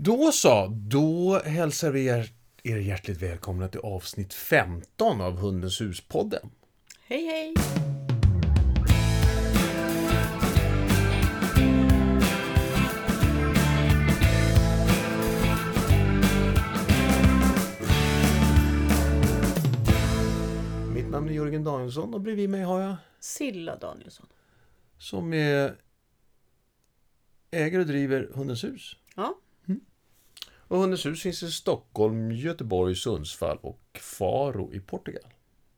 Då 0.00 0.32
så, 0.32 0.66
då 0.66 1.40
hälsar 1.44 1.90
vi 1.90 2.06
er, 2.06 2.30
er 2.62 2.76
hjärtligt 2.76 3.22
välkomna 3.22 3.68
till 3.68 3.80
avsnitt 3.80 4.34
15 4.34 5.20
av 5.20 5.38
Hundens 5.38 5.80
hus-podden. 5.80 6.50
Hej 7.02 7.26
hej! 7.26 7.54
Mitt 20.94 21.10
namn 21.10 21.28
är 21.28 21.32
Jörgen 21.32 21.64
Danielsson 21.64 22.14
och 22.14 22.20
bredvid 22.20 22.50
mig 22.50 22.62
har 22.62 22.80
jag 22.80 22.96
Silla 23.20 23.76
Danielsson. 23.76 24.26
som 24.98 25.32
är 25.32 25.76
äger 27.50 27.78
och 27.78 27.86
driver 27.86 28.28
Hundens 28.34 28.64
hus. 28.64 28.96
Ja, 29.16 29.38
Och 30.68 30.78
Hundens 30.78 31.06
hus 31.06 31.22
finns 31.22 31.42
i 31.42 31.50
Stockholm, 31.50 32.32
Göteborg, 32.32 32.94
Sundsvall 32.96 33.58
och 33.60 33.80
Faro 34.00 34.74
i 34.74 34.80
Portugal. 34.80 35.22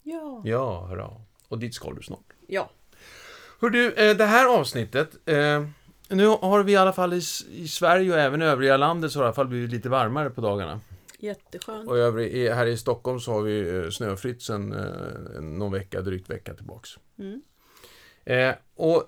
ja. 0.03 0.43
Ja, 0.45 0.87
hurra. 0.87 1.11
Och 1.49 1.59
dit 1.59 1.75
ska 1.75 1.93
du 1.93 2.03
snart. 2.03 2.33
Ja, 2.47 2.71
Hör 3.61 3.71
du, 3.71 3.93
eh, 3.93 4.17
det 4.17 4.25
här 4.25 4.59
avsnittet, 4.59 5.29
eh, 5.29 5.67
nu 6.09 6.27
har 6.27 6.63
vi 6.63 6.73
i 6.73 6.77
alla 6.77 6.93
fall 6.93 7.13
i, 7.13 7.21
Sverige 7.69 8.13
och 8.13 8.19
även 8.19 8.43
övriga 8.43 8.77
landet 8.77 9.13
så 9.13 9.19
har 9.19 9.25
det 9.25 9.27
i 9.27 9.29
alla 9.29 9.35
fall 9.35 9.49
blivit 9.49 9.71
lite 9.71 9.89
varmare 9.89 10.31
på 10.31 10.41
dagarna. 10.41 10.81
jätteskönt. 11.19 11.89
Och 11.89 11.99
övrig, 11.99 12.51
här 12.51 12.67
i 12.67 12.77
Stockholm 12.77 13.21
så 13.21 13.33
har 13.33 13.43
vi 13.43 13.77
eh, 13.79 13.91
snöfritt 13.91 14.43
sedan 14.43 14.69
någon 15.41 15.73
vecka, 15.73 16.01
drygt 16.01 16.31
vecka 16.31 16.55
tillbaks. 16.55 16.91
Mm. 17.19 17.43
Eh, 18.25 18.55
och 18.75 19.05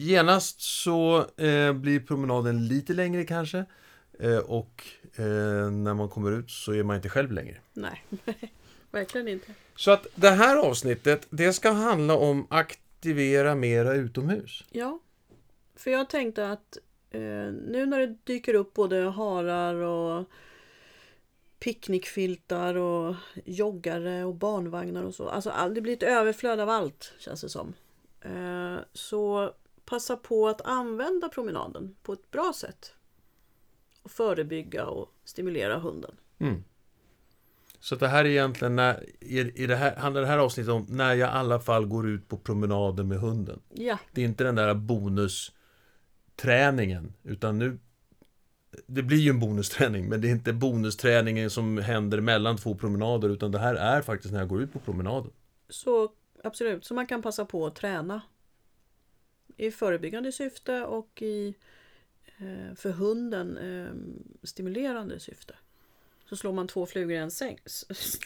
genast 0.00 0.60
så 0.60 1.18
eh, 1.36 1.72
blir 1.72 2.00
promenaden 2.00 2.66
lite 2.68 2.92
längre 2.92 3.24
kanske. 3.24 3.64
Eh, 4.20 4.38
och 4.38 4.84
eh, 5.18 5.70
när 5.70 5.94
man 5.94 6.08
kommer 6.08 6.32
ut 6.32 6.50
så 6.50 6.72
är 6.72 6.82
man 6.82 6.96
inte 6.96 7.08
själv 7.08 7.32
längre. 7.32 7.56
Nej, 7.72 8.04
verkligen 8.90 9.28
inte. 9.28 9.52
Så 9.76 9.90
att 9.90 10.06
det 10.14 10.30
här 10.30 10.56
avsnittet, 10.56 11.26
det 11.30 11.52
ska 11.52 11.70
handla 11.70 12.14
om 12.16 12.46
aktivera 12.50 13.54
mera 13.54 13.94
utomhus. 13.94 14.64
Ja, 14.70 15.00
för 15.76 15.90
jag 15.90 16.10
tänkte 16.10 16.50
att 16.50 16.78
eh, 17.10 17.20
nu 17.68 17.86
när 17.86 17.98
det 17.98 18.16
dyker 18.24 18.54
upp 18.54 18.74
både 18.74 19.02
harar 19.02 19.74
och 19.74 20.24
picknickfiltar 21.58 22.74
och 22.74 23.14
joggare 23.44 24.24
och 24.24 24.34
barnvagnar 24.34 25.02
och 25.02 25.14
så. 25.14 25.28
Alltså 25.28 25.50
all- 25.50 25.74
det 25.74 25.80
blir 25.80 25.92
ett 25.92 26.02
överflöd 26.02 26.60
av 26.60 26.68
allt 26.68 27.12
känns 27.18 27.40
det 27.40 27.48
som. 27.48 27.74
Eh, 28.20 28.76
så 28.92 29.52
passa 29.84 30.16
på 30.16 30.48
att 30.48 30.60
använda 30.60 31.28
promenaden 31.28 31.96
på 32.02 32.12
ett 32.12 32.30
bra 32.30 32.52
sätt. 32.56 32.92
Och 34.06 34.12
förebygga 34.12 34.86
och 34.86 35.12
stimulera 35.24 35.78
hunden. 35.78 36.16
Mm. 36.38 36.64
Så 37.80 37.96
det 37.96 38.08
här 38.08 38.24
är 38.24 38.28
egentligen, 38.28 38.76
när, 38.76 39.04
i, 39.20 39.62
i 39.62 39.66
det 39.66 39.76
här, 39.76 39.96
handlar 39.96 40.20
det 40.20 40.26
här 40.26 40.38
avsnittet 40.38 40.72
om 40.72 40.86
när 40.88 41.14
jag 41.14 41.28
i 41.28 41.32
alla 41.32 41.60
fall 41.60 41.86
går 41.86 42.08
ut 42.08 42.28
på 42.28 42.38
promenaden 42.38 43.08
med 43.08 43.18
hunden. 43.18 43.60
Ja, 43.74 43.98
Det 44.12 44.20
är 44.20 44.24
inte 44.24 44.44
den 44.44 44.54
där 44.54 44.74
bonusträningen, 44.74 47.12
utan 47.22 47.58
nu... 47.58 47.78
Det 48.86 49.02
blir 49.02 49.18
ju 49.18 49.30
en 49.30 49.40
bonusträning, 49.40 50.08
men 50.08 50.20
det 50.20 50.28
är 50.28 50.32
inte 50.32 50.52
bonusträningen 50.52 51.50
som 51.50 51.78
händer 51.78 52.20
mellan 52.20 52.56
två 52.56 52.74
promenader, 52.74 53.28
utan 53.28 53.52
det 53.52 53.58
här 53.58 53.74
är 53.74 54.02
faktiskt 54.02 54.32
när 54.32 54.40
jag 54.40 54.48
går 54.48 54.62
ut 54.62 54.72
på 54.72 54.78
promenaden. 54.78 55.30
så 55.68 56.12
absolut. 56.44 56.84
Så 56.84 56.94
man 56.94 57.06
kan 57.06 57.22
passa 57.22 57.44
på 57.44 57.66
att 57.66 57.74
träna. 57.74 58.20
I 59.56 59.70
förebyggande 59.70 60.32
syfte 60.32 60.84
och 60.84 61.22
i 61.22 61.54
för 62.76 62.90
hunden 62.90 63.56
eh, 63.58 64.46
stimulerande 64.46 65.20
syfte. 65.20 65.54
Så 66.28 66.36
slår 66.36 66.52
man 66.52 66.68
två 66.68 66.86
flugor 66.86 67.12
i 67.12 67.16
en 67.16 67.30
säng. 67.30 67.58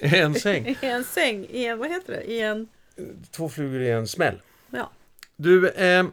En 0.00 0.34
säng. 0.34 0.66
I 0.82 0.86
en 0.86 1.04
säng, 1.04 1.46
i 1.50 1.64
en, 1.64 1.78
vad 1.78 1.88
heter 1.90 2.12
det? 2.12 2.22
I 2.30 2.40
en, 2.40 2.68
Två 3.30 3.48
flugor 3.48 3.80
i 3.80 3.90
en 3.90 4.06
smäll. 4.08 4.42
ja. 4.70 4.90
Du, 5.36 5.68
eh, 5.68 6.06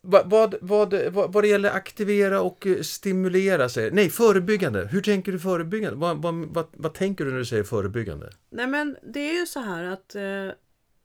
vad, 0.00 0.30
vad, 0.30 0.54
vad, 0.60 0.94
vad, 0.94 1.32
vad 1.32 1.44
det 1.44 1.48
gäller 1.48 1.70
aktivera 1.70 2.40
och 2.40 2.66
eh, 2.66 2.80
stimulera, 2.80 3.68
säger 3.68 3.90
Nej, 3.90 4.10
förebyggande. 4.10 4.88
Hur 4.92 5.02
tänker 5.02 5.32
du 5.32 5.38
förebyggande? 5.38 5.98
Vad, 5.98 6.22
vad, 6.22 6.34
vad, 6.34 6.66
vad 6.72 6.94
tänker 6.94 7.24
du 7.24 7.30
när 7.30 7.38
du 7.38 7.44
säger 7.44 7.62
förebyggande? 7.62 8.30
Nej 8.50 8.66
men 8.66 8.96
det 9.02 9.20
är 9.20 9.40
ju 9.40 9.46
så 9.46 9.60
här 9.60 9.84
att 9.84 10.14
eh, 10.14 10.48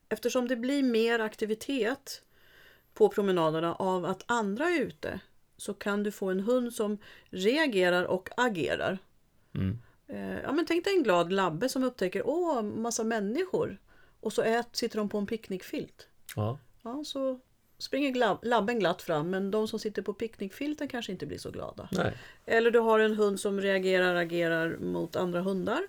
eftersom 0.10 0.48
det 0.48 0.56
blir 0.56 0.84
mer 0.84 1.20
aktivitet 1.20 2.22
på 2.94 3.10
promenaderna 3.10 3.76
av 3.76 4.06
att 4.06 4.24
andra 4.26 4.66
är 4.70 4.80
ute 4.82 5.20
så 5.62 5.74
kan 5.74 6.04
du 6.04 6.12
få 6.12 6.30
en 6.30 6.40
hund 6.40 6.74
som 6.74 6.98
reagerar 7.30 8.04
och 8.04 8.30
agerar. 8.38 8.98
Mm. 9.56 9.80
Eh, 10.08 10.40
ja, 10.44 10.52
men 10.52 10.66
tänk 10.66 10.84
dig 10.84 10.96
en 10.96 11.04
glad 11.04 11.34
labbe 11.34 11.70
som 11.70 11.84
upptäcker 11.84 12.28
åh, 12.28 12.62
massa 12.62 13.04
människor 13.04 13.78
och 14.20 14.34
så 14.34 14.42
ät, 14.42 14.76
sitter 14.76 14.98
de 14.98 15.10
på 15.10 15.18
en 15.18 15.26
picknickfilt. 15.26 16.08
Ja. 16.36 16.60
Ja, 16.82 17.04
så 17.04 17.40
springer 17.78 18.46
labben 18.46 18.80
glatt 18.80 19.02
fram 19.02 19.30
men 19.30 19.52
de 19.52 19.68
som 19.68 19.80
sitter 19.80 20.02
på 20.02 20.14
picknickfilten 20.14 20.88
kanske 20.88 21.12
inte 21.12 21.26
blir 21.26 21.38
så 21.38 21.52
glada. 21.52 21.90
Nej. 21.92 22.14
Eller 22.46 22.72
du 22.72 22.80
har 22.80 23.00
en 23.00 23.16
hund 23.16 23.40
som 23.40 23.62
reagerar 23.62 24.16
agerar 24.16 24.78
mot 24.78 25.16
andra 25.16 25.42
hundar. 25.42 25.88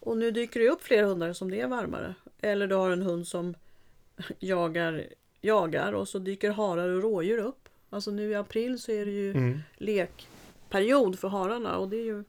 Och 0.00 0.16
nu 0.16 0.30
dyker 0.30 0.60
det 0.60 0.68
upp 0.68 0.82
fler 0.82 1.02
hundar 1.02 1.32
som 1.32 1.50
det 1.50 1.60
är 1.60 1.66
varmare. 1.66 2.14
Eller 2.40 2.66
du 2.66 2.74
har 2.74 2.90
en 2.90 3.02
hund 3.02 3.26
som 3.28 3.54
jagar, 4.38 5.04
jagar 5.40 5.92
och 5.92 6.08
så 6.08 6.18
dyker 6.18 6.50
harar 6.50 6.88
och 6.88 7.02
rådjur 7.02 7.38
upp. 7.38 7.65
Alltså 7.96 8.10
nu 8.10 8.30
i 8.30 8.34
april 8.34 8.78
så 8.78 8.92
är 8.92 9.04
det 9.04 9.10
ju 9.10 9.30
Mm. 9.30 9.58
lekperiod 9.76 11.18
för 11.18 11.28
hararna 11.28 11.78
och 11.78 11.88
det 11.88 11.96
är 11.96 12.04
ju... 12.04 12.24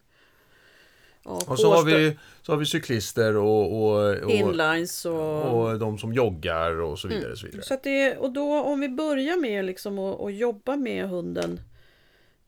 Ja, 1.23 1.41
Och 1.47 1.59
så 1.59 1.73
har, 1.73 1.85
vi, 1.85 2.17
så 2.41 2.51
har 2.51 2.57
vi 2.57 2.66
cyklister 2.66 3.38
och, 3.38 3.83
och, 3.83 4.16
och, 4.23 4.31
inlines 4.31 5.05
och... 5.05 5.69
och 5.72 5.79
de 5.79 5.97
som 5.97 6.13
joggar 6.13 6.81
och 6.81 7.00
så 7.00 7.07
vidare. 7.07 7.31
Och 7.31 7.38
så 7.38 7.45
vidare. 7.45 7.61
Så 7.61 7.78
det, 7.83 8.17
och 8.17 8.31
då 8.31 8.61
om 8.63 8.79
vi 8.79 8.89
börjar 8.89 9.38
med 9.38 9.66
liksom 9.66 10.00
att, 10.00 10.22
att 10.22 10.35
jobba 10.35 10.75
med 10.75 11.09
hunden 11.09 11.59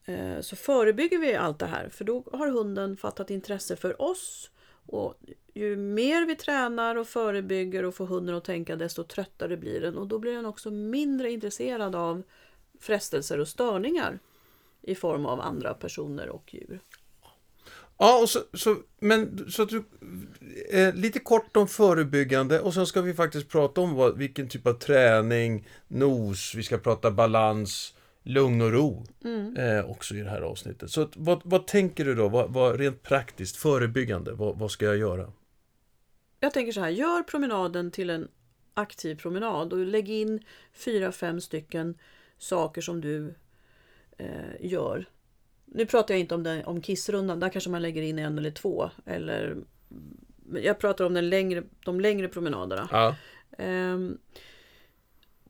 eh, 0.06 0.42
så 0.42 0.56
förebygger 0.56 1.18
vi 1.18 1.36
allt 1.36 1.60
det 1.60 1.66
här. 1.66 1.90
För 1.90 2.06
då 2.06 2.24
har 2.32 2.48
hunden 2.48 2.98
fattat 2.98 3.30
intresse 3.30 3.76
för 3.76 4.02
oss. 4.02 4.52
Och 4.86 5.16
ju 5.54 5.76
mer 5.76 6.26
vi 6.26 6.36
tränar 6.36 6.96
och 6.96 7.08
förebygger 7.08 7.86
och 7.86 7.96
får 7.96 8.06
hunden 8.06 8.36
att 8.36 8.46
tänka 8.46 8.76
desto 8.76 9.04
tröttare 9.04 9.58
blir 9.58 9.82
den. 9.82 9.98
Och 9.98 10.08
då 10.08 10.20
blir 10.20 10.34
den 10.36 10.46
också 10.46 10.72
mindre 10.72 11.32
intresserad 11.32 11.96
av 11.96 12.24
frestelser 12.80 13.40
och 13.40 13.48
störningar 13.48 14.20
i 14.82 14.96
form 14.96 15.26
av 15.26 15.42
andra 15.42 15.74
personer 15.74 16.30
och 16.30 16.54
djur. 16.54 16.80
Ja, 17.98 18.22
och 18.22 18.30
så, 18.30 18.40
så, 18.54 18.76
men 19.00 19.52
så 19.52 19.64
att 19.64 19.70
du, 19.70 19.84
eh, 20.72 20.94
lite 20.94 21.20
kort 21.20 21.58
om 21.58 21.68
förebyggande 21.68 22.60
och 22.60 22.74
sen 22.74 22.88
ska 22.88 23.02
vi 23.02 23.14
faktiskt 23.14 23.50
prata 23.50 23.82
om 23.82 23.94
vad, 23.94 24.18
vilken 24.18 24.50
typ 24.50 24.68
av 24.68 24.74
träning, 24.74 25.68
nos, 25.88 26.56
vi 26.56 26.64
ska 26.64 26.78
prata 26.78 27.12
balans, 27.12 27.94
lugn 28.24 28.62
och 28.62 28.72
ro 28.72 29.06
eh, 29.58 29.90
också 29.90 30.16
i 30.16 30.20
det 30.20 30.30
här 30.30 30.42
avsnittet. 30.42 30.92
Så 30.92 31.02
att, 31.02 31.18
vad, 31.18 31.42
vad 31.44 31.68
tänker 31.68 32.06
du 32.06 32.16
då, 32.16 32.30
vad, 32.30 32.54
vad, 32.54 32.80
rent 32.80 33.04
praktiskt, 33.04 33.56
förebyggande, 33.56 34.34
vad, 34.34 34.60
vad 34.60 34.72
ska 34.72 34.86
jag 34.86 34.98
göra? 34.98 35.32
Jag 36.40 36.54
tänker 36.54 36.72
så 36.72 36.80
här, 36.80 36.90
gör 36.90 37.24
promenaden 37.24 37.92
till 37.92 38.10
en 38.10 38.28
aktiv 38.74 39.16
promenad 39.16 39.74
och 39.74 39.80
lägg 39.80 40.10
in 40.10 40.46
fyra, 40.74 41.12
fem 41.12 41.42
stycken 41.42 41.98
saker 42.40 42.82
som 42.82 43.02
du 43.02 43.34
eh, 44.18 44.56
gör. 44.60 45.06
Nu 45.66 45.86
pratar 45.86 46.14
jag 46.14 46.20
inte 46.20 46.36
om, 46.36 46.44
den, 46.44 46.66
om 46.66 46.82
kissrundan, 46.82 47.40
där 47.40 47.50
kanske 47.50 47.70
man 47.70 47.82
lägger 47.82 48.02
in 48.02 48.20
en 48.20 48.38
eller 48.38 48.52
två. 48.52 48.90
Eller, 49.06 49.58
jag 50.54 50.80
pratar 50.80 51.06
om 51.06 51.14
den 51.14 51.30
längre, 51.30 51.64
de 51.86 52.00
längre 52.00 52.28
promenaderna. 52.28 52.90
Ja. 52.92 53.16
Ehm, 53.58 54.18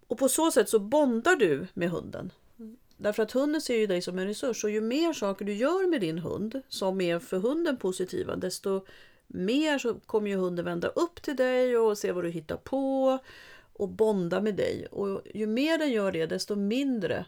och 0.08 0.18
på 0.18 0.30
så 0.30 0.52
sätt 0.52 0.70
så 0.70 0.80
bondar 0.80 1.36
du 1.36 1.68
med 1.74 1.90
hunden. 1.90 2.32
Därför 2.98 3.24
att 3.24 3.32
hunden 3.32 3.62
ser 3.62 3.78
ju 3.78 3.88
dig 3.88 4.02
som 4.02 4.20
en 4.20 4.28
resurs 4.28 4.64
och 4.64 4.70
ju 4.70 4.82
mer 4.82 5.14
saker 5.14 5.46
du 5.46 5.54
gör 5.54 5.90
med 5.90 6.02
din 6.02 6.20
hund 6.20 6.62
som 6.70 7.02
är 7.02 7.20
för 7.20 7.38
hunden 7.38 7.78
positiva 7.78 8.36
desto 8.36 8.86
mer 9.28 9.80
så 9.80 9.94
kommer 9.94 10.30
ju 10.30 10.36
hunden 10.36 10.66
vända 10.66 10.88
upp 10.88 11.22
till 11.22 11.36
dig 11.36 11.78
och 11.78 11.98
se 11.98 12.12
vad 12.12 12.24
du 12.24 12.30
hittar 12.30 12.58
på 12.58 13.19
och 13.80 13.90
bonda 13.90 14.42
med 14.42 14.56
dig. 14.56 14.88
Och 14.92 15.22
ju 15.34 15.48
mer 15.48 15.78
den 15.78 15.92
gör 15.92 16.12
det 16.12 16.26
desto 16.26 16.56
mindre 16.56 17.26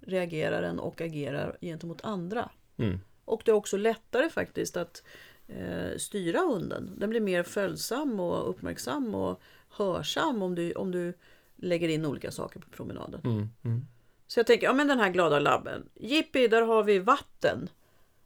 reagerar 0.00 0.62
den 0.62 0.78
och 0.78 1.00
agerar 1.00 1.58
gentemot 1.60 2.04
andra. 2.04 2.50
Mm. 2.76 3.00
Och 3.24 3.42
det 3.44 3.50
är 3.50 3.54
också 3.54 3.76
lättare 3.76 4.30
faktiskt 4.30 4.76
att 4.76 5.02
eh, 5.46 5.96
styra 5.98 6.40
hunden. 6.40 6.94
Den 6.96 7.10
blir 7.10 7.20
mer 7.20 7.42
följsam 7.42 8.20
och 8.20 8.50
uppmärksam 8.50 9.14
och 9.14 9.42
hörsam 9.68 10.42
om 10.42 10.54
du, 10.54 10.72
om 10.72 10.90
du 10.90 11.14
lägger 11.56 11.88
in 11.88 12.06
olika 12.06 12.30
saker 12.30 12.60
på 12.60 12.70
promenaden. 12.70 13.20
Mm. 13.24 13.48
Mm. 13.64 13.86
Så 14.26 14.38
jag 14.38 14.46
tänker, 14.46 14.66
ja 14.66 14.72
men 14.72 14.88
den 14.88 14.98
här 15.00 15.10
glada 15.10 15.38
labben. 15.38 15.88
Jippi, 15.94 16.48
där 16.48 16.62
har 16.62 16.82
vi 16.82 16.98
vatten. 16.98 17.70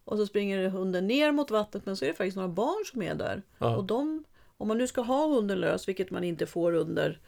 Och 0.04 0.16
så 0.16 0.26
springer 0.26 0.68
hunden 0.68 1.06
ner 1.06 1.32
mot 1.32 1.50
vattnet 1.50 1.86
men 1.86 1.96
så 1.96 2.04
är 2.04 2.08
det 2.08 2.14
faktiskt 2.14 2.36
några 2.36 2.48
barn 2.48 2.84
som 2.92 3.02
är 3.02 3.14
där. 3.14 3.42
Ja. 3.58 3.76
Och 3.76 3.84
de, 3.84 4.24
om 4.56 4.68
man 4.68 4.78
nu 4.78 4.86
ska 4.86 5.00
ha 5.00 5.26
hunden 5.26 5.60
lös, 5.60 5.88
vilket 5.88 6.10
man 6.10 6.24
inte 6.24 6.46
får 6.46 6.72
under 6.72 7.20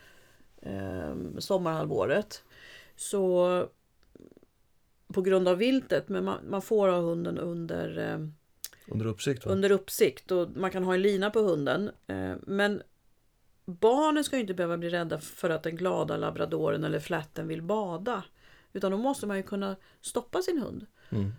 eh, 0.65 1.39
sommarhalvåret. 1.39 2.45
Så 2.97 3.69
på 5.15 5.23
grund 5.23 5.49
av 5.49 5.57
viltet. 5.57 6.09
Men 6.09 6.25
man, 6.25 6.39
man 6.49 6.63
får 6.63 6.89
ha 6.89 6.99
hunden 7.01 7.39
under, 7.39 7.99
eh, 7.99 8.27
Under 8.93 9.07
uppsikt 9.07 9.47
va? 9.47 9.53
under 9.53 9.71
uppsikt 9.71 10.31
och 10.31 10.57
man 10.57 10.71
kan 10.71 10.85
ha 10.85 10.95
en 10.95 11.03
lina 11.03 11.31
på 11.31 11.41
hunden. 11.41 11.91
Eh, 12.07 12.35
men 12.43 12.83
barnen 13.65 14.25
ska 14.25 14.37
ju 14.37 14.43
inte 14.43 14.55
behöva 14.55 14.79
bli 14.79 14.89
rädda 14.89 15.21
för 15.21 15.51
att 15.51 15.63
den 15.63 15.77
glada 15.77 16.17
labradoren 16.17 16.85
eller 16.85 17.01
flätten 17.01 17.49
vill 17.49 17.63
bada. 17.63 18.25
Utan 18.73 18.91
då 18.91 18.99
måste 18.99 19.27
man 19.27 19.37
ju 19.37 19.43
kunna 19.43 19.77
stoppa 20.01 20.43
sin 20.43 20.59
hund. 20.59 20.87
Mm. 21.11 21.33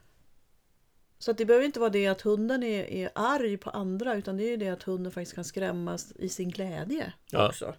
Så 1.26 1.32
att 1.32 1.38
det 1.38 1.46
behöver 1.46 1.66
inte 1.66 1.80
vara 1.80 1.90
det 1.90 2.08
att 2.08 2.22
hunden 2.22 2.64
är, 2.64 2.84
är 2.84 3.10
arg 3.16 3.58
på 3.58 3.70
andra 3.70 4.16
utan 4.16 4.38
det 4.38 4.44
är 4.44 4.50
ju 4.50 4.58
det 4.58 4.70
att 4.70 4.84
hunden 4.84 5.12
faktiskt 5.12 5.36
kan 5.36 5.44
skrämmas 5.44 6.14
i 6.16 6.30
sin 6.30 6.50
glädje 6.50 7.14
Ja. 7.32 7.48
också. 7.48 7.76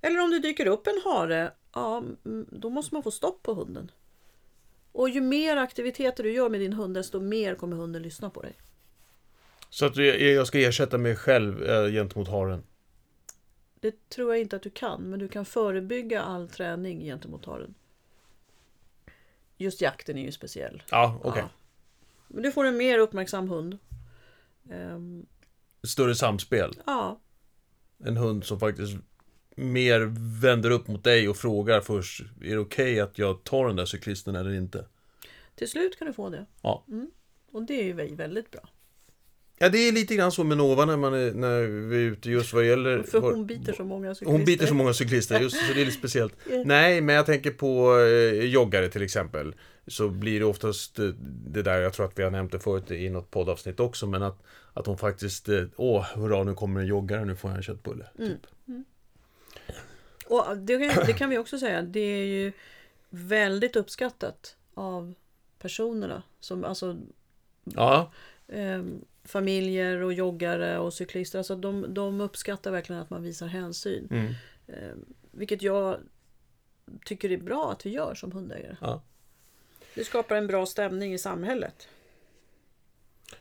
Eller 0.00 0.20
om 0.20 0.30
det 0.30 0.38
dyker 0.38 0.66
upp 0.66 0.86
en 0.86 1.00
hare, 1.04 1.52
ja, 1.72 1.98
mm, 2.24 2.46
då 2.50 2.70
måste 2.70 2.94
man 2.94 3.02
få 3.02 3.10
stopp 3.10 3.42
på 3.42 3.54
hunden. 3.54 3.90
Och 4.92 5.08
ju 5.08 5.20
mer 5.20 5.56
aktiviteter 5.56 6.22
du 6.22 6.32
gör 6.32 6.48
med 6.48 6.60
din 6.60 6.72
hund 6.72 6.94
desto 6.94 7.20
mer 7.20 7.54
kommer 7.54 7.76
hunden 7.76 8.02
lyssna 8.02 8.30
på 8.30 8.42
dig. 8.42 8.52
Så 9.70 9.86
att 9.86 9.96
jag, 9.96 10.46
ska 10.46 10.58
ersätta 10.58 10.98
mig 10.98 11.16
själv 11.16 11.62
eh, 11.62 11.92
gentemot 11.92 12.28
haren? 12.28 12.62
Det 13.80 14.08
tror 14.08 14.34
jag 14.34 14.40
inte 14.40 14.56
att 14.56 14.62
du 14.62 14.70
kan, 14.70 15.02
men 15.02 15.18
du 15.18 15.28
kan 15.28 15.44
förebygga 15.44 16.22
all 16.22 16.48
träning 16.48 17.00
gentemot 17.00 17.44
haren. 17.44 17.74
Just 19.56 19.80
jakten 19.80 20.18
är 20.18 20.22
ju 20.22 20.32
speciell. 20.32 20.82
Ja, 20.90 21.20
okej. 21.22 21.42
Ja. 21.42 21.63
Men 22.34 22.42
du 22.42 22.52
får 22.52 22.64
en 22.64 22.76
mer 22.76 22.98
uppmärksam 22.98 23.48
hund. 23.48 23.78
Ett 25.82 25.88
större 25.90 26.14
samspel. 26.14 26.70
ja, 26.86 27.20
En 28.04 28.16
hund 28.16 28.44
som 28.44 28.60
faktiskt 28.60 28.96
mer 29.56 30.00
vänder 30.42 30.70
upp 30.70 30.88
mot 30.88 31.04
dig 31.04 31.28
och 31.28 31.36
frågar 31.36 31.80
först 31.80 32.20
Är 32.42 32.50
det 32.50 32.58
okej 32.58 33.00
att 33.00 33.18
jag 33.18 33.44
tar 33.44 33.66
den 33.66 33.76
där 33.76 33.84
cyklisten 33.86 34.36
eller 34.36 34.54
inte? 34.54 34.86
till 35.54 35.68
slut 35.70 35.98
kan 35.98 36.06
du 36.06 36.12
få 36.12 36.28
det. 36.30 36.46
Ja. 36.62 36.84
Och 37.52 37.62
det 37.62 37.80
är 37.80 37.84
ju 37.84 37.92
vä- 37.94 38.16
väldigt 38.16 38.50
bra. 38.50 38.60
Ja, 39.58 39.68
det 39.68 39.78
är 39.78 39.92
lite 39.92 40.14
grann 40.14 40.32
så 40.32 40.44
med 40.44 40.56
Nova 40.58 40.84
när, 40.84 40.96
man 40.96 41.14
är, 41.14 41.34
när 41.34 41.60
vi 41.62 41.96
är 41.96 42.00
ute 42.00 42.30
just 42.30 42.52
vad 42.52 42.66
gäller... 42.66 43.02
För 43.02 43.20
hon 43.20 43.46
biter 43.46 43.72
så 43.72 43.84
många 43.84 44.14
cyklister. 44.14 44.32
Hon 44.36 44.44
biter 44.44 44.66
så 44.66 44.74
många 44.74 44.92
cyklister, 44.94 45.40
just 45.40 45.56
så 45.66 45.72
det 45.74 45.80
är 45.80 45.84
lite 45.84 45.96
speciellt. 45.98 46.34
Nej, 46.64 47.00
men 47.00 47.14
jag 47.14 47.26
tänker 47.26 47.50
på 47.50 47.98
eh, 47.98 48.44
joggare 48.44 48.88
till 48.88 49.02
exempel. 49.02 49.54
Så 49.86 50.08
blir 50.08 50.40
det 50.40 50.46
oftast 50.46 50.98
eh, 50.98 51.04
det 51.46 51.62
där, 51.62 51.80
jag 51.80 51.92
tror 51.92 52.06
att 52.06 52.18
vi 52.18 52.22
har 52.22 52.30
nämnt 52.30 52.52
det 52.52 52.58
förut 52.58 52.90
i 52.90 53.10
något 53.10 53.30
poddavsnitt 53.30 53.80
också, 53.80 54.06
men 54.06 54.22
att, 54.22 54.42
att 54.72 54.86
hon 54.86 54.98
faktiskt, 54.98 55.48
eh, 55.48 55.64
åh, 55.76 56.06
hurra, 56.14 56.44
nu 56.44 56.54
kommer 56.54 56.80
en 56.80 56.86
joggare, 56.86 57.24
nu 57.24 57.36
får 57.36 57.50
jag 57.50 57.56
en 57.56 57.62
köttbulle. 57.62 58.06
Typ. 58.16 58.46
Och 60.26 60.56
det, 60.58 60.88
kan- 60.90 61.06
det 61.06 61.12
kan 61.12 61.30
vi 61.30 61.38
också 61.38 61.58
säga, 61.58 61.82
det 61.82 62.00
är 62.00 62.26
ju 62.26 62.52
väldigt 63.10 63.76
uppskattat 63.76 64.56
av 64.74 65.14
personerna. 65.58 66.22
Som, 66.40 66.64
alltså 66.64 66.96
Ja, 67.64 68.12
eh, 68.48 68.82
familjer 69.24 70.02
och 70.02 70.12
joggare 70.12 70.78
och 70.78 70.94
cyklister. 70.94 71.38
Alltså 71.38 71.56
de, 71.56 71.94
de 71.94 72.20
uppskattar 72.20 72.70
verkligen 72.70 73.02
att 73.02 73.10
man 73.10 73.22
visar 73.22 73.46
hänsyn. 73.46 74.08
mm, 74.10 74.32
Eh, 74.66 74.94
vilket 75.30 75.62
jag 75.62 75.96
tycker 77.04 77.30
är 77.32 77.36
bra 77.36 77.72
att 77.72 77.86
vi 77.86 77.90
gör 77.90 78.14
som 78.14 78.32
hundägare. 78.32 78.76
ja. 78.80 79.02
Det 79.94 80.04
skapar 80.04 80.36
en 80.36 80.46
bra 80.46 80.66
stämning 80.66 81.14
i 81.14 81.18
samhället. 81.18 81.88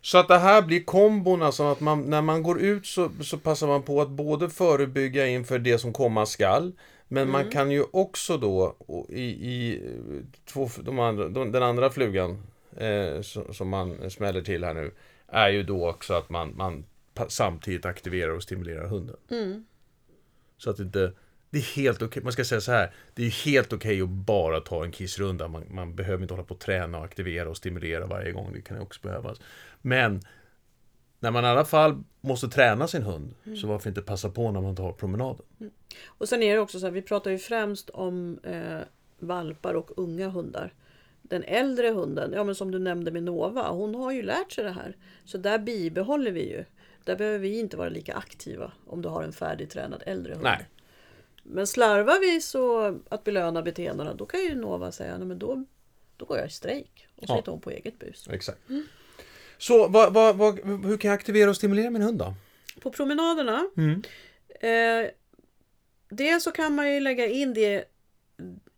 Så 0.02 0.18
att 0.18 0.28
det 0.28 0.38
här 0.38 0.62
blir 0.62 0.84
kombon, 0.84 1.42
alltså 1.42 1.64
att 1.64 1.80
man, 1.80 2.10
när 2.10 2.22
man 2.22 2.44
går 2.44 2.62
ut 2.62 2.86
så, 2.86 3.12
så 3.22 3.38
passar 3.38 3.68
man 3.68 3.84
på 3.84 4.02
att 4.02 4.10
både 4.10 4.50
förebygga 4.50 5.28
inför 5.28 5.60
det 5.60 5.78
som 5.78 5.94
komma 5.94 6.26
skall, 6.26 6.72
men 7.08 7.30
man 7.30 7.50
kan 7.52 7.72
ju 7.72 7.84
också 7.92 8.38
då 8.38 8.76
i, 9.10 9.24
i 9.24 9.82
två, 10.46 10.70
de 10.82 11.00
andra, 11.00 11.30
de, 11.30 11.52
den 11.52 11.64
andra 11.64 11.90
flugan 11.90 12.44
eh, 12.78 13.22
som, 13.22 13.54
som 13.54 13.70
man 13.70 14.10
smäller 14.10 14.42
till 14.42 14.64
här 14.64 14.74
nu, 14.74 14.92
är 15.28 15.50
ju 15.50 15.64
då 15.64 15.90
också 15.90 16.14
att 16.14 16.30
man, 16.30 16.56
man 16.56 16.86
samtidigt 17.28 17.86
aktiverar 17.86 18.32
och 18.32 18.44
stimulerar 18.44 18.88
hunden. 18.88 19.18
Så 20.58 20.70
att 20.70 20.80
inte 20.80 21.12
det 21.54 21.60
är 21.60 21.76
helt 21.76 22.02
okej, 22.02 22.24
man 22.24 22.32
ska 22.32 22.46
säga 22.46 22.62
så 22.62 22.72
här. 22.72 22.92
Det 23.14 23.26
är 23.26 23.46
helt 23.46 23.74
okej 23.74 24.02
att 24.02 24.10
bara 24.10 24.60
ta 24.60 24.84
en 24.84 24.92
kissrunda. 24.92 25.48
Man, 25.48 25.64
man 25.70 25.96
behöver 25.96 26.22
inte 26.22 26.34
hålla 26.34 26.44
på 26.44 26.54
att 26.54 26.60
träna 26.60 26.98
och 26.98 27.06
aktivera 27.06 27.50
och 27.50 27.58
stimulera 27.58 28.06
varje 28.06 28.32
gång. 28.32 28.54
Det 28.54 28.62
kan 28.62 28.80
också 28.80 29.00
behövas. 29.04 29.42
Men 29.82 30.22
när 31.20 31.32
man 31.32 31.44
i 31.44 31.48
alla 31.48 31.66
fall 31.66 32.04
måste 32.22 32.48
träna 32.48 32.88
sin 32.88 33.04
hund, 33.04 33.34
så 33.62 33.68
varför 33.68 33.90
inte 33.90 34.02
passa 34.02 34.30
på 34.30 34.52
när 34.52 34.62
man 34.62 34.76
tar 34.76 34.92
promenaden? 34.92 35.46
Och 36.06 36.30
sen 36.30 36.44
är 36.44 36.54
det 36.54 36.60
också 36.60 36.80
så 36.80 36.86
här, 36.86 36.92
vi 36.92 37.02
pratar 37.02 37.32
ju 37.32 37.38
främst 37.38 37.90
om 37.90 38.40
eh, 38.44 38.80
valpar 39.20 39.74
och 39.74 39.92
unga 39.98 40.30
hundar. 40.30 40.74
Den 41.22 41.44
äldre 41.44 41.90
hunden, 41.90 42.32
ja 42.34 42.44
men 42.44 42.56
som 42.56 42.72
du 42.72 42.80
nämnde 42.80 43.12
med 43.12 43.24
Nova, 43.24 43.70
hon 43.70 43.96
har 43.96 44.12
ju 44.12 44.22
lärt 44.22 44.52
sig 44.52 44.64
det 44.64 44.72
här. 44.72 44.96
Så 45.26 45.38
där 45.38 45.60
bibehåller 45.60 46.32
vi 46.32 46.50
ju. 46.50 46.66
Där 47.04 47.16
behöver 47.16 47.40
vi 47.40 47.60
inte 47.60 47.78
vara 47.78 47.90
lika 47.90 48.14
aktiva 48.14 48.72
om 48.88 49.02
du 49.02 49.10
har 49.10 49.24
en 49.24 49.34
färdigtränad 49.34 50.04
äldre 50.06 50.34
hund. 50.34 50.44
Nej. 50.44 50.68
Men 51.44 51.68
slarvar 51.68 52.20
vi 52.20 52.42
så 52.42 53.00
att 53.10 53.24
belöna 53.24 53.62
beteendena, 53.62 54.14
då 54.14 54.26
kan 54.26 54.40
ju 54.40 54.56
Nova 54.56 54.92
säga, 54.92 55.18
nej 55.18 55.28
men 55.28 55.40
då, 55.40 55.66
då 56.18 56.26
går 56.26 56.38
jag 56.38 56.48
i 56.48 56.50
strejk. 56.50 57.08
Och 57.16 57.28
så 57.28 57.34
Ja. 57.34 57.38
heter 57.38 57.52
hon 57.52 57.62
på 57.62 57.70
eget 57.72 58.00
bus. 58.00 58.28
Exakt. 58.32 58.60
Så 59.58 59.88
vad, 59.88 60.14
vad, 60.14 60.36
vad, 60.38 60.60
hur 60.86 60.98
kan 60.98 61.10
jag 61.12 61.16
aktivera 61.18 61.50
och 61.50 61.56
stimulera 61.56 61.90
min 61.90 62.02
hund 62.02 62.20
då? 62.20 62.34
På 62.82 62.92
promenaderna, 62.92 63.70
Mm. 63.78 64.02
eh, 64.60 65.12
dels 66.10 66.44
så 66.44 66.52
kan 66.52 66.76
man 66.76 66.94
ju 66.94 67.00
lägga 67.00 67.28
in 67.28 67.54
det, 67.54 67.86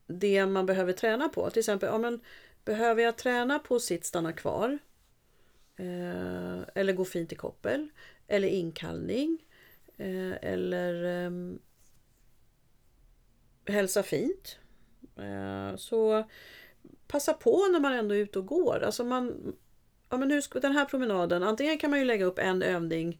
det 0.08 0.46
man 0.46 0.66
behöver 0.66 0.94
träna 0.94 1.30
på. 1.30 1.50
Till 1.50 1.60
exempel, 1.60 1.90
ja, 1.92 1.98
men, 1.98 2.20
behöver 2.66 3.04
jag 3.04 3.18
träna 3.18 3.60
på 3.60 3.80
sitt 3.80 4.06
stanna 4.06 4.34
kvar? 4.34 4.78
Eh, 5.78 6.62
eller 6.76 6.94
gå 6.94 7.06
fint 7.06 7.32
i 7.32 7.36
koppel? 7.36 7.88
Eller 8.28 8.48
inkallning? 8.48 9.38
Eh, 9.98 10.34
eller 10.52 11.04
ehm, 11.26 11.60
hälsa 13.68 14.04
fint? 14.04 14.58
Eh, 15.18 15.76
så 15.78 16.24
passa 17.08 17.34
på 17.34 17.68
när 17.72 17.80
man 17.80 17.94
ändå 17.94 18.16
är 18.16 18.20
ute 18.20 18.40
och 18.40 18.46
går. 18.46 18.84
Alltså 18.84 19.04
man, 19.04 19.54
ja, 20.10 20.18
men 20.18 20.32
hur 20.32 20.60
den 20.60 20.72
här 20.72 20.86
promenaden, 20.86 21.44
antingen 21.44 21.78
kan 21.78 21.90
man 21.90 22.00
ju 22.00 22.06
lägga 22.06 22.26
upp 22.26 22.40
en 22.40 22.62
övning 22.62 23.20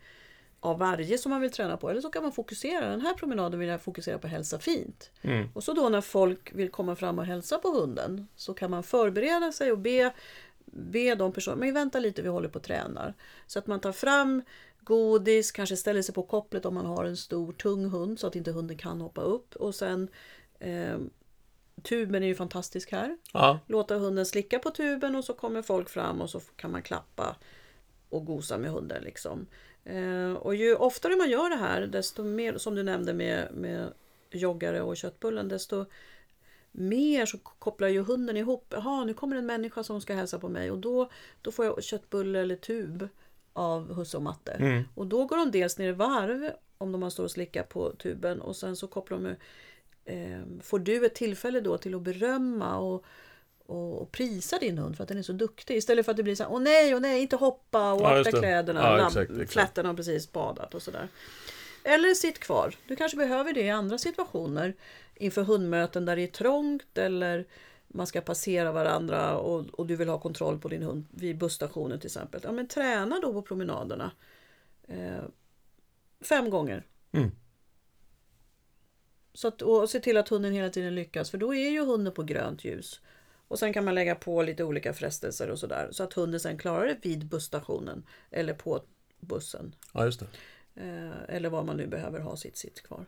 av 0.60 0.80
varje 0.80 1.18
som 1.18 1.30
man 1.30 1.42
vill 1.42 1.52
träna 1.52 1.78
på. 1.78 1.90
Eller 1.90 2.02
så 2.02 2.10
kan 2.10 2.24
man 2.24 2.32
fokusera. 2.32 2.90
Den 2.90 3.02
här 3.02 3.14
promenaden 3.14 3.60
vill 3.60 3.70
jag 3.70 3.82
fokusera 3.82 4.18
på 4.18 4.28
hälsa 4.28 4.60
fint. 4.60 5.12
Mm. 5.22 5.50
Och 5.54 5.64
så 5.64 5.74
då 5.74 5.90
när 5.90 6.02
folk 6.02 6.54
vill 6.54 6.72
komma 6.72 6.96
fram 6.96 7.20
och 7.20 7.26
hälsa 7.26 7.58
på 7.58 7.70
hunden 7.70 8.28
så 8.36 8.54
kan 8.54 8.72
man 8.72 8.84
förbereda 8.84 9.52
sig 9.52 9.72
och 9.72 9.78
be, 9.78 10.14
be 10.66 11.16
de 11.16 11.32
personerna, 11.32 11.60
men 11.60 11.74
vänta 11.74 12.00
lite 12.00 12.22
vi 12.22 12.30
håller 12.30 12.50
på 12.50 12.60
och 12.60 12.64
tränar. 12.64 13.14
Så 13.48 13.60
att 13.60 13.68
man 13.68 13.80
tar 13.80 13.92
fram 13.92 14.42
godis, 14.86 15.52
kanske 15.52 15.78
ställer 15.78 16.02
sig 16.02 16.16
på 16.16 16.24
kopplet 16.24 16.66
om 16.66 16.74
man 16.74 16.86
har 16.86 17.06
en 17.06 17.18
stor 17.18 17.54
tung 17.54 17.86
hund 17.86 18.20
så 18.20 18.28
att 18.28 18.36
inte 18.36 18.52
hunden 18.52 18.78
kan 18.78 19.02
hoppa 19.02 19.22
upp. 19.22 19.56
Och 19.56 19.76
sen 19.76 20.08
eh, 20.60 20.98
tuben 21.84 22.24
är 22.24 22.28
ju 22.28 22.36
fantastisk 22.36 22.92
här 22.92 23.18
Ja. 23.34 23.60
låta 23.68 23.98
hunden 23.98 24.26
slicka 24.26 24.60
på 24.60 24.70
tuben 24.72 25.16
och 25.16 25.26
så 25.26 25.34
kommer 25.34 25.62
folk 25.62 25.90
fram 25.90 26.22
och 26.22 26.30
så 26.30 26.40
kan 26.40 26.72
man 26.72 26.82
klappa 26.82 27.36
och 28.10 28.26
gosa 28.26 28.58
med 28.58 28.72
hunden. 28.72 29.04
Liksom. 29.04 29.48
Eh, 29.84 30.34
och 30.34 30.56
ju 30.56 30.76
oftare 30.76 31.16
man 31.16 31.30
gör 31.30 31.50
det 31.50 31.56
här, 31.56 31.82
desto 31.82 32.24
mer, 32.24 32.58
som 32.58 32.76
du 32.76 32.84
nämnde 32.84 33.14
med, 33.14 33.54
med 33.54 33.94
joggare 34.32 34.82
och 34.82 34.98
köttbullen, 34.98 35.48
desto 35.48 35.86
mer 36.72 37.26
så 37.26 37.38
kopplar 37.38 37.88
ju 37.88 38.02
hunden 38.02 38.38
ihop. 38.38 38.66
Jaha, 38.70 39.04
nu 39.04 39.14
kommer 39.14 39.36
en 39.36 39.46
människa 39.46 39.84
som 39.84 40.02
ska 40.02 40.14
hälsa 40.14 40.40
på 40.40 40.50
mig 40.50 40.72
och 40.72 40.78
då, 40.78 41.10
då 41.42 41.52
får 41.52 41.66
jag 41.66 41.84
köttbulle 41.84 42.40
eller 42.40 42.56
tub 42.56 43.10
av 43.56 43.94
husse 43.94 44.18
och 44.18 44.24
matte. 44.24 44.84
Och 44.96 45.08
då 45.08 45.26
går 45.26 45.38
de 45.38 45.52
dels 45.52 45.78
ner 45.78 45.90
i 45.90 45.92
varv 45.92 46.52
om 46.78 46.92
de 46.92 47.12
står 47.12 47.24
och 47.24 47.32
slickar 47.32 47.64
på 47.64 47.92
tuben 47.92 48.42
och 48.42 48.56
sen 48.56 48.76
så 48.76 48.88
kopplar 48.88 49.18
de 49.18 49.36
eh, 50.14 50.42
Får 50.62 50.80
du 50.80 51.06
ett 51.06 51.16
tillfälle 51.16 51.62
då 51.62 51.78
till 51.78 51.96
att 51.96 52.02
berömma 52.02 52.78
och, 52.78 53.06
och, 53.66 54.02
och 54.02 54.12
prisa 54.12 54.60
din 54.60 54.78
hund 54.78 54.96
för 54.96 55.04
att 55.04 55.10
den 55.10 55.18
är 55.18 55.22
så 55.22 55.34
duktig. 55.34 55.78
Istället 55.78 56.06
för 56.06 56.12
att 56.12 56.18
det 56.18 56.24
blir 56.24 56.36
så 56.36 56.44
här, 56.44 56.52
åh 56.52 56.62
nej, 56.62 56.96
åh 56.96 57.02
nej, 57.02 57.22
inte 57.22 57.36
hoppa 57.36 57.94
och 57.94 58.02
Ja, 58.02 58.20
akta 58.20 58.40
kläderna, 58.40 58.80
Ja, 58.80 59.08
exakt, 59.08 59.32
exakt. 59.32 59.52
flätten 59.52 59.86
har 59.86 59.94
precis 59.94 60.32
badat 60.32 60.74
och 60.76 60.82
sådär. 60.82 61.08
Eller 61.84 62.14
sitt 62.14 62.40
kvar. 62.40 62.76
Du 62.88 62.96
kanske 62.96 63.18
behöver 63.18 63.54
det 63.54 63.62
i 63.62 63.70
andra 63.70 63.98
situationer. 63.98 64.76
Inför 65.16 65.44
hundmöten 65.44 66.06
där 66.06 66.16
det 66.16 66.22
är 66.24 66.28
trångt 66.28 66.98
eller 66.98 67.46
man 67.96 68.08
ska 68.08 68.22
passera 68.22 68.72
varandra 68.72 69.38
och, 69.38 69.66
och 69.66 69.86
du 69.86 69.96
vill 69.96 70.10
ha 70.10 70.20
kontroll 70.20 70.60
på 70.60 70.68
din 70.68 70.84
hund 70.84 71.06
vid 71.12 71.38
busstationen 71.38 72.00
till 72.00 72.08
exempel. 72.08 72.42
Ja, 72.44 72.52
men 72.52 72.68
träna 72.68 73.20
då 73.20 73.34
på 73.34 73.42
promenaderna. 73.42 74.12
Eh, 74.88 75.24
fem 76.22 76.50
gånger. 76.50 76.88
Mm. 77.12 77.32
Så 79.34 79.48
att, 79.48 79.62
och 79.62 79.90
se 79.90 80.00
till 80.00 80.18
att 80.18 80.30
hunden 80.30 80.54
hela 80.54 80.70
tiden 80.70 80.96
lyckas 80.96 81.32
för 81.32 81.38
då 81.38 81.56
är 81.56 81.70
ju 81.70 81.86
hunden 81.86 82.14
på 82.14 82.24
grönt 82.24 82.66
ljus. 82.66 83.02
Och 83.48 83.60
sen 83.60 83.74
kan 83.74 83.86
man 83.86 83.96
lägga 83.96 84.16
på 84.16 84.42
lite 84.42 84.64
olika 84.64 84.94
frestelser 84.94 85.50
och 85.50 85.60
sådär. 85.60 85.90
Så 85.92 86.04
att 86.04 86.14
hunden 86.14 86.40
sen 86.40 86.58
klarar 86.58 86.86
det 86.86 86.98
vid 87.02 87.26
busstationen. 87.26 88.06
Eller 88.32 88.54
på 88.54 88.84
bussen. 89.20 89.76
ja, 89.94 90.06
just 90.06 90.20
det. 90.20 90.28
Eh, 90.76 91.36
eller 91.36 91.50
vad 91.50 91.66
man 91.66 91.78
nu 91.78 91.88
behöver 91.88 92.20
ha 92.20 92.38
sitt 92.38 92.58
sitt 92.58 92.84
kvar. 92.84 93.06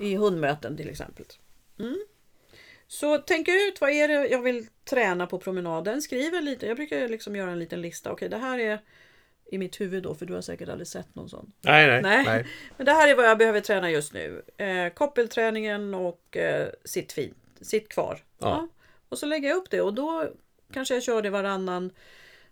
I 0.00 0.16
hundmöten 0.16 0.76
till 0.76 0.88
exempel. 0.88 1.26
Mm. 1.78 1.98
Så 2.88 3.18
tänk 3.18 3.48
ut 3.48 3.80
vad 3.80 3.90
är 3.90 4.08
det 4.08 4.28
jag 4.28 4.42
vill 4.42 4.66
träna 4.84 5.26
på 5.26 5.38
promenaden. 5.38 6.02
Skriv 6.02 6.34
en 6.34 6.44
liten, 6.44 6.68
jag 6.68 6.76
brukar 6.76 7.08
liksom 7.08 7.36
göra 7.36 7.50
en 7.50 7.58
liten 7.58 7.80
lista. 7.80 8.12
Okej, 8.12 8.28
det 8.28 8.36
här 8.36 8.58
är 8.58 8.80
i 9.50 9.58
mitt 9.58 9.80
huvud 9.80 10.02
då, 10.02 10.14
för 10.14 10.26
du 10.26 10.34
har 10.34 10.40
säkert 10.40 10.68
aldrig 10.68 10.88
sett 10.88 11.14
någon 11.14 11.28
sån. 11.28 11.52
Nej, 11.60 11.86
nej. 11.86 12.02
Nej. 12.02 12.24
nej. 12.24 12.46
Men 12.76 12.86
det 12.86 12.92
här 12.92 13.08
är 13.08 13.14
vad 13.14 13.28
jag 13.28 13.38
behöver 13.38 13.60
träna 13.60 13.90
just 13.90 14.12
nu. 14.12 14.42
Eh, 14.56 14.92
koppelträningen 14.92 15.94
och 15.94 16.36
eh, 16.36 16.68
sitt 16.84 17.12
fint, 17.12 17.36
sitt 17.60 17.88
kvar. 17.88 18.24
Ja. 18.38 18.68
Och 19.08 19.18
så 19.18 19.26
lägger 19.26 19.48
jag 19.48 19.56
upp 19.56 19.70
det 19.70 19.80
och 19.80 19.94
då 19.94 20.28
kanske 20.72 20.94
jag 20.94 21.02
kör 21.02 21.22
det 21.22 21.30
varannan, 21.30 21.90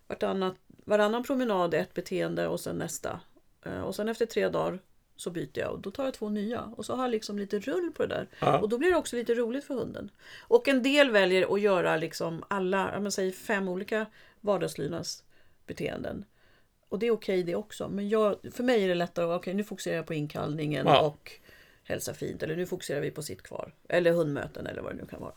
vartannat, 0.07 0.55
varannan 0.67 1.23
promenad 1.23 1.73
ett 1.73 1.93
beteende 1.93 2.47
och 2.47 2.59
sen 2.59 2.77
nästa. 2.77 3.19
Eh, 3.65 3.81
och 3.81 3.95
sen 3.95 4.09
efter 4.09 4.25
tre 4.25 4.49
dagar 4.49 4.79
så 5.17 5.29
byter 5.29 5.59
jag 5.59 5.71
och 5.71 5.79
då 5.79 5.91
tar 5.91 6.05
jag 6.05 6.13
två 6.13 6.29
nya. 6.29 6.61
Och 6.61 6.85
så 6.85 6.95
har 6.95 7.03
jag 7.03 7.11
liksom 7.11 7.39
lite 7.39 7.59
rull 7.59 7.91
på 7.91 8.05
det 8.05 8.15
där. 8.15 8.27
Ja. 8.39 8.59
Och 8.59 8.69
då 8.69 8.77
blir 8.77 8.89
det 8.89 8.95
också 8.97 9.15
lite 9.15 9.33
roligt 9.33 9.63
för 9.63 9.73
hunden. 9.73 10.11
Och 10.39 10.67
en 10.67 10.83
del 10.83 11.11
väljer 11.11 11.53
att 11.53 11.61
göra 11.61 11.97
liksom 11.97 12.43
alla, 12.47 12.99
jag 13.03 13.13
säger 13.13 13.31
fem 13.31 13.67
olika 13.69 14.05
vardagslydnadsbeteenden. 14.41 16.25
Och 16.89 16.99
det 16.99 17.07
är 17.07 17.11
okej 17.11 17.43
det 17.43 17.55
också. 17.55 17.89
Men 17.89 18.09
jag, 18.09 18.35
för 18.51 18.63
mig 18.63 18.83
är 18.83 18.87
det 18.87 18.95
lättare 18.95 19.25
att 19.25 19.37
okej 19.41 19.53
nu 19.53 19.63
fokuserar 19.63 19.95
jag 19.95 20.05
på 20.05 20.13
inkallningen 20.13 20.85
Ja. 20.87 21.01
och 21.01 21.31
hälsa 21.83 22.13
fint. 22.13 22.43
Eller 22.43 22.55
nu 22.55 22.65
fokuserar 22.65 23.01
vi 23.01 23.11
på 23.11 23.21
sitt 23.21 23.41
kvar. 23.41 23.73
Eller 23.89 24.11
hundmöten 24.11 24.67
eller 24.67 24.81
vad 24.81 24.91
det 24.91 24.97
nu 24.97 25.05
kan 25.05 25.21
vara. 25.21 25.33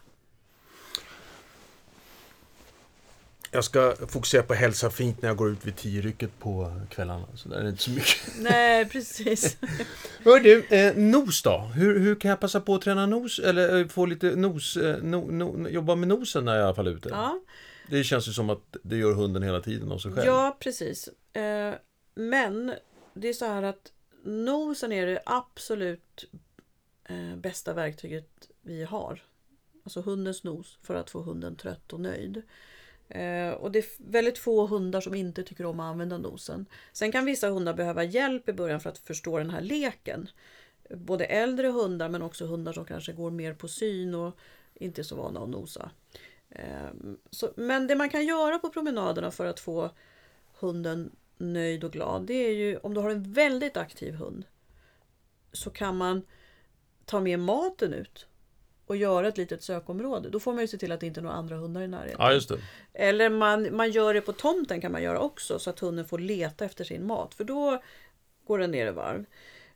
Jag 3.52 3.64
ska 3.64 3.94
fokusera 4.08 4.42
på 4.42 4.54
hälsa 4.54 4.90
fint 4.90 5.22
när 5.22 5.28
jag 5.28 5.36
går 5.36 5.50
ut 5.50 5.66
vid 5.66 5.76
tio-rycket 5.76 6.38
på 6.38 6.80
kvällarna. 6.90 7.26
Så 7.34 7.48
där 7.48 7.56
är 7.56 7.62
det 7.62 7.68
inte 7.68 7.82
så 7.82 7.90
mycket. 7.90 8.16
Nej, 8.38 8.88
precis. 8.88 9.56
Hör 10.24 10.40
du, 10.40 10.64
eh, 10.66 10.96
nos 10.96 11.42
då? 11.42 11.58
Hur, 11.58 11.98
hur 11.98 12.14
kan 12.14 12.28
jag 12.28 12.40
passa 12.40 12.60
på 12.60 12.74
att 12.74 12.82
träna 12.82 13.06
nos? 13.06 13.38
Eller 13.38 13.80
eh, 13.80 13.86
få 13.86 14.06
lite 14.06 14.36
nos, 14.36 14.76
eh, 14.76 15.02
no, 15.02 15.30
no, 15.30 15.68
jobba 15.68 15.94
med 15.94 16.08
nosen 16.08 16.44
när 16.44 16.52
jag 16.52 16.58
är 16.58 16.62
i 16.62 16.66
alla 16.66 16.74
fall 16.74 16.88
ute? 16.88 17.08
Ja, 17.08 17.40
Det 17.90 18.04
känns 18.04 18.28
ju 18.28 18.32
som 18.32 18.50
att 18.50 18.76
det 18.82 18.96
gör 18.96 19.12
hunden 19.12 19.42
hela 19.42 19.60
tiden 19.60 19.92
av 19.92 19.98
sig 19.98 20.12
själv. 20.12 20.26
ja 20.26 20.56
precis. 20.60 21.08
Eh, 21.32 21.74
men 22.14 22.74
det 23.14 23.28
är 23.28 23.32
så 23.32 23.44
här 23.46 23.62
att 23.62 23.92
nosen 24.24 24.92
är 24.92 25.06
det 25.06 25.22
absolut 25.26 26.24
eh, 27.08 27.36
bästa 27.36 27.74
verktyget 27.74 28.48
vi 28.62 28.84
har. 28.84 29.22
Alltså 29.84 30.00
hundens 30.00 30.44
nos 30.44 30.78
för 30.82 30.94
att 30.94 31.10
få 31.10 31.22
hunden 31.22 31.56
trött 31.56 31.92
och 31.92 32.00
nöjd. 32.00 32.42
Eh, 33.10 33.50
och 33.50 33.72
det 33.72 33.78
är 33.78 33.84
väldigt 33.98 34.38
få 34.38 34.66
hundar 34.66 35.00
som 35.00 35.14
inte 35.14 35.42
tycker 35.42 35.66
om 35.66 35.80
att 35.80 35.90
använda 35.90 36.18
nosen. 36.18 36.66
Sen 36.92 37.12
kan 37.12 37.24
vissa 37.24 37.48
hundar 37.48 37.74
behöva 37.74 38.04
hjälp 38.04 38.48
i 38.48 38.52
början 38.52 38.80
för 38.80 38.90
att 38.90 38.98
förstå 38.98 39.38
den 39.38 39.50
här 39.50 39.60
leken. 39.60 40.28
Både 40.90 41.24
äldre 41.24 41.68
hundar 41.68 42.08
men 42.08 42.22
också 42.22 42.46
hundar 42.46 42.72
som 42.72 42.84
kanske 42.84 43.12
går 43.12 43.30
mer 43.30 43.54
på 43.54 43.68
syn 43.68 44.14
och 44.14 44.38
inte 44.74 45.00
är 45.00 45.02
så 45.02 45.16
vana 45.16 45.40
att 45.40 45.48
nosa. 45.48 45.90
Eh, 46.50 46.90
så, 47.30 47.50
men 47.56 47.86
det 47.86 47.96
man 47.96 48.10
kan 48.10 48.26
göra 48.26 48.58
på 48.58 48.70
promenaderna 48.70 49.30
för 49.30 49.46
att 49.46 49.60
få 49.60 49.90
hunden 50.58 51.10
nöjd 51.38 51.84
och 51.84 51.92
glad 51.92 52.26
det 52.26 52.34
är 52.34 52.52
ju 52.52 52.76
om 52.76 52.94
du 52.94 53.00
har 53.00 53.10
en 53.10 53.32
väldigt 53.32 53.76
aktiv 53.76 54.14
hund 54.14 54.44
så 55.52 55.70
kan 55.70 55.96
man 55.96 56.22
ta 57.04 57.20
med 57.20 57.38
maten 57.38 57.94
ut 57.94 58.26
och 58.90 58.96
göra 58.96 59.28
ett 59.28 59.38
litet 59.38 59.62
sökområde. 59.62 60.28
Då 60.28 60.40
får 60.40 60.52
man 60.52 60.60
ju 60.60 60.68
se 60.68 60.78
till 60.78 60.92
att 60.92 61.00
det 61.00 61.06
inte 61.06 61.20
är 61.20 61.22
några 61.22 61.36
andra 61.36 61.56
hundar 61.56 61.82
i 61.82 61.88
närheten. 61.88 62.16
Ja, 62.18 62.32
just 62.32 62.48
det. 62.48 62.58
Eller 62.94 63.30
man, 63.30 63.76
man 63.76 63.90
gör 63.90 64.14
det 64.14 64.20
på 64.20 64.32
tomten 64.32 64.80
kan 64.80 64.92
man 64.92 65.02
göra 65.02 65.18
också 65.20 65.58
så 65.58 65.70
att 65.70 65.80
hunden 65.80 66.04
får 66.04 66.18
leta 66.18 66.64
efter 66.64 66.84
sin 66.84 67.06
mat. 67.06 67.34
För 67.34 67.44
då 67.44 67.82
går 68.46 68.58
den 68.58 68.70
ner 68.70 68.86
i 68.86 68.90
varv. 68.90 69.24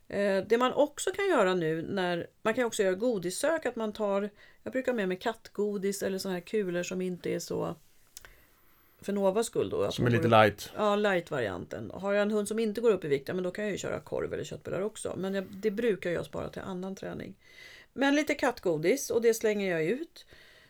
Eh, 0.07 0.43
Det 0.47 0.57
man 0.57 0.73
också 0.73 1.11
kan 1.11 1.27
göra 1.27 1.53
nu 1.53 1.81
när 1.81 2.27
man 2.41 2.53
kan 2.53 2.65
också 2.65 2.83
göra 2.83 2.95
godissök 2.95 3.65
att 3.65 3.75
man 3.75 3.93
tar 3.93 4.29
Jag 4.63 4.73
brukar 4.73 4.93
med 4.93 5.07
mig 5.07 5.17
kattgodis 5.17 6.03
eller 6.03 6.17
såna 6.17 6.33
här 6.33 6.41
kulor 6.41 6.83
som 6.83 7.01
inte 7.01 7.29
är 7.29 7.39
så 7.39 7.75
för 9.01 9.13
Novas 9.13 9.47
skull 9.47 9.69
då. 9.69 9.91
Som 9.91 10.05
är 10.05 10.09
lite 10.11 10.27
light. 10.27 10.71
Ja, 10.75 10.95
light-varianten. 10.95 11.91
Har 11.93 12.13
jag 12.13 12.21
en 12.21 12.31
hund 12.31 12.47
som 12.47 12.59
inte 12.59 12.81
går 12.81 12.91
upp 12.91 13.05
i 13.05 13.07
vikt, 13.07 13.27
ja, 13.27 13.33
men 13.33 13.43
då 13.43 13.51
kan 13.51 13.63
jag 13.63 13.71
ju 13.71 13.77
köra 13.77 13.99
korv 13.99 14.33
eller 14.33 14.43
köttbullar 14.43 14.81
också. 14.81 15.15
Men 15.17 15.33
jag, 15.33 15.43
det 15.49 15.71
brukar 15.71 16.11
jag 16.11 16.25
spara 16.25 16.49
till 16.49 16.61
annan 16.61 16.95
träning. 16.95 17.35
Men 17.97 18.15
lite 18.15 18.35
kattgodis 18.35 19.09
och 19.09 19.21
det 19.21 19.33
slänger 19.33 19.71
jag 19.71 19.83
ut. 19.85 20.25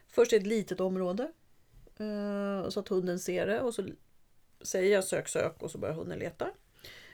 Först 0.07 0.33
i 0.33 0.35
ett 0.35 0.47
litet 0.47 0.79
område. 0.79 1.31
eh, 1.99 2.69
så 2.69 2.79
att 2.79 2.87
hunden 2.87 3.19
ser 3.19 3.47
det 3.47 3.61
och 3.61 3.73
så 3.73 3.87
säger 4.61 4.93
jag 4.93 5.03
sök 5.03 5.27
sök 5.27 5.63
och 5.63 5.71
så 5.71 5.77
börjar 5.77 5.95
hunden 5.95 6.19
leta. 6.19 6.51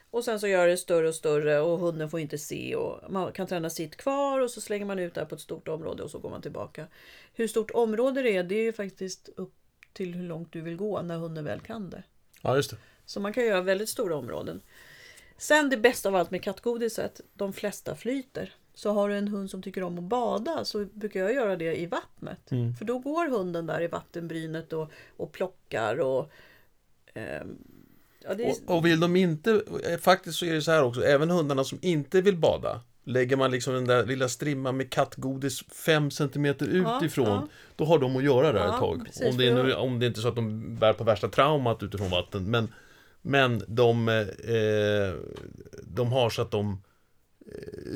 Och 0.10 0.24
sen 0.24 0.40
så 0.40 0.48
gör 0.48 0.68
det 0.68 0.78
större 0.78 1.08
och 1.08 1.16
större 1.16 1.60
och 1.60 1.80
hunden 1.80 2.10
får 2.10 2.20
inte 2.20 2.38
se 2.38 2.76
och 2.76 3.12
man 3.12 3.32
kan 3.32 3.48
träna 3.48 3.70
sitt 3.70 3.96
kvar 3.98 4.40
och 4.40 4.52
så 4.52 4.62
slänger 4.62 4.86
man 4.86 5.00
ut 5.00 5.14
det 5.14 5.22
här 5.22 5.26
på 5.26 5.36
ett 5.36 5.42
stort 5.42 5.68
område 5.68 6.04
och 6.04 6.12
så 6.12 6.20
går 6.20 6.30
man 6.30 6.42
tillbaka. 6.42 6.88
Hur 7.34 7.48
stort 7.48 7.72
område 7.72 8.22
det 8.22 8.36
är, 8.38 8.44
det 8.44 8.56
är 8.56 8.64
ju 8.64 8.74
faktiskt 8.74 9.30
upp 9.36 9.54
till 9.94 10.14
hur 10.16 10.24
långt 10.24 10.54
du 10.54 10.62
vill 10.62 10.76
gå 10.76 11.02
när 11.02 11.18
hunden 11.18 11.46
väl 11.46 11.60
kan 11.60 11.90
det. 11.90 12.04
Ja, 12.42 12.56
just 12.56 12.72
det. 12.72 12.78
Så 13.06 13.20
man 13.20 13.34
kan 13.34 13.46
göra 13.46 13.62
väldigt 13.62 13.90
stora 13.90 14.16
områden. 14.16 14.62
Sen 15.38 15.70
det 15.70 15.78
bästa 15.78 16.10
av 16.10 16.16
allt 16.16 16.32
med 16.32 16.44
kattgodiset, 16.44 17.22
de 17.34 17.54
flesta 17.54 17.96
flyter. 17.96 18.54
Så 18.74 18.92
har 18.92 19.10
du 19.10 19.16
en 19.16 19.28
hund 19.28 19.50
som 19.50 19.62
tycker 19.62 19.84
om 19.84 19.98
att 19.98 20.04
bada 20.04 20.66
så 20.66 20.86
brukar 20.94 21.20
jag 21.20 21.34
göra 21.34 21.56
det 21.56 21.76
i 21.76 21.86
vattnet. 21.86 22.52
Mm. 22.52 22.76
För 22.76 22.86
då 22.86 23.00
går 23.00 23.30
hunden 23.30 23.66
där 23.66 23.82
i 23.82 23.88
vattenbrynet 23.88 24.74
och, 24.74 24.92
och 25.18 25.32
plockar 25.32 26.00
och... 26.00 26.32
ehm, 27.14 27.58
ja, 28.24 28.30
är, 28.30 28.50
Och, 28.50 28.78
och 28.78 28.86
vill 28.86 29.00
de 29.00 29.16
inte, 29.16 29.64
eh, 29.90 29.98
faktiskt 29.98 30.38
så 30.38 30.46
är 30.46 30.54
det 30.54 30.62
så 30.62 30.72
här 30.72 30.84
också, 30.84 31.04
även 31.04 31.30
hundarna 31.30 31.64
som 31.64 31.80
inte 31.82 32.22
vill 32.22 32.38
bada 32.38 32.82
Lägger 33.04 33.36
man 33.36 33.52
liksom 33.52 33.74
den 33.74 33.86
där 33.86 34.06
lilla 34.06 34.30
strimman 34.30 34.78
med 34.78 34.90
kattgodis 34.90 35.64
5 35.86 36.12
cm 36.12 36.46
Ja, 36.46 36.56
utifrån 36.98 37.28
ja. 37.28 37.48
Då 37.76 37.86
har 37.86 38.00
de 38.00 38.16
att 38.16 38.24
göra 38.24 38.52
det 38.52 38.60
Ja, 38.60 38.74
ett 38.74 38.80
tag. 38.80 39.06
precis, 39.06 39.32
om, 39.32 39.38
det 39.38 39.48
är 39.48 39.76
om 39.78 40.00
det 40.00 40.06
inte 40.06 40.20
är 40.20 40.22
så 40.22 40.28
att 40.28 40.36
de 40.36 40.76
bär 40.76 40.94
på 40.94 41.04
värsta 41.04 41.28
traumat 41.28 41.84
utifrån 41.84 42.10
vatten. 42.10 42.52
Men, 42.52 42.74
men 43.22 43.64
de, 43.68 44.08
eh, 44.10 45.14
de 45.84 46.12
har 46.12 46.30
så 46.30 46.42
att 46.42 46.52
de 46.52 46.72
eh, 46.72 46.78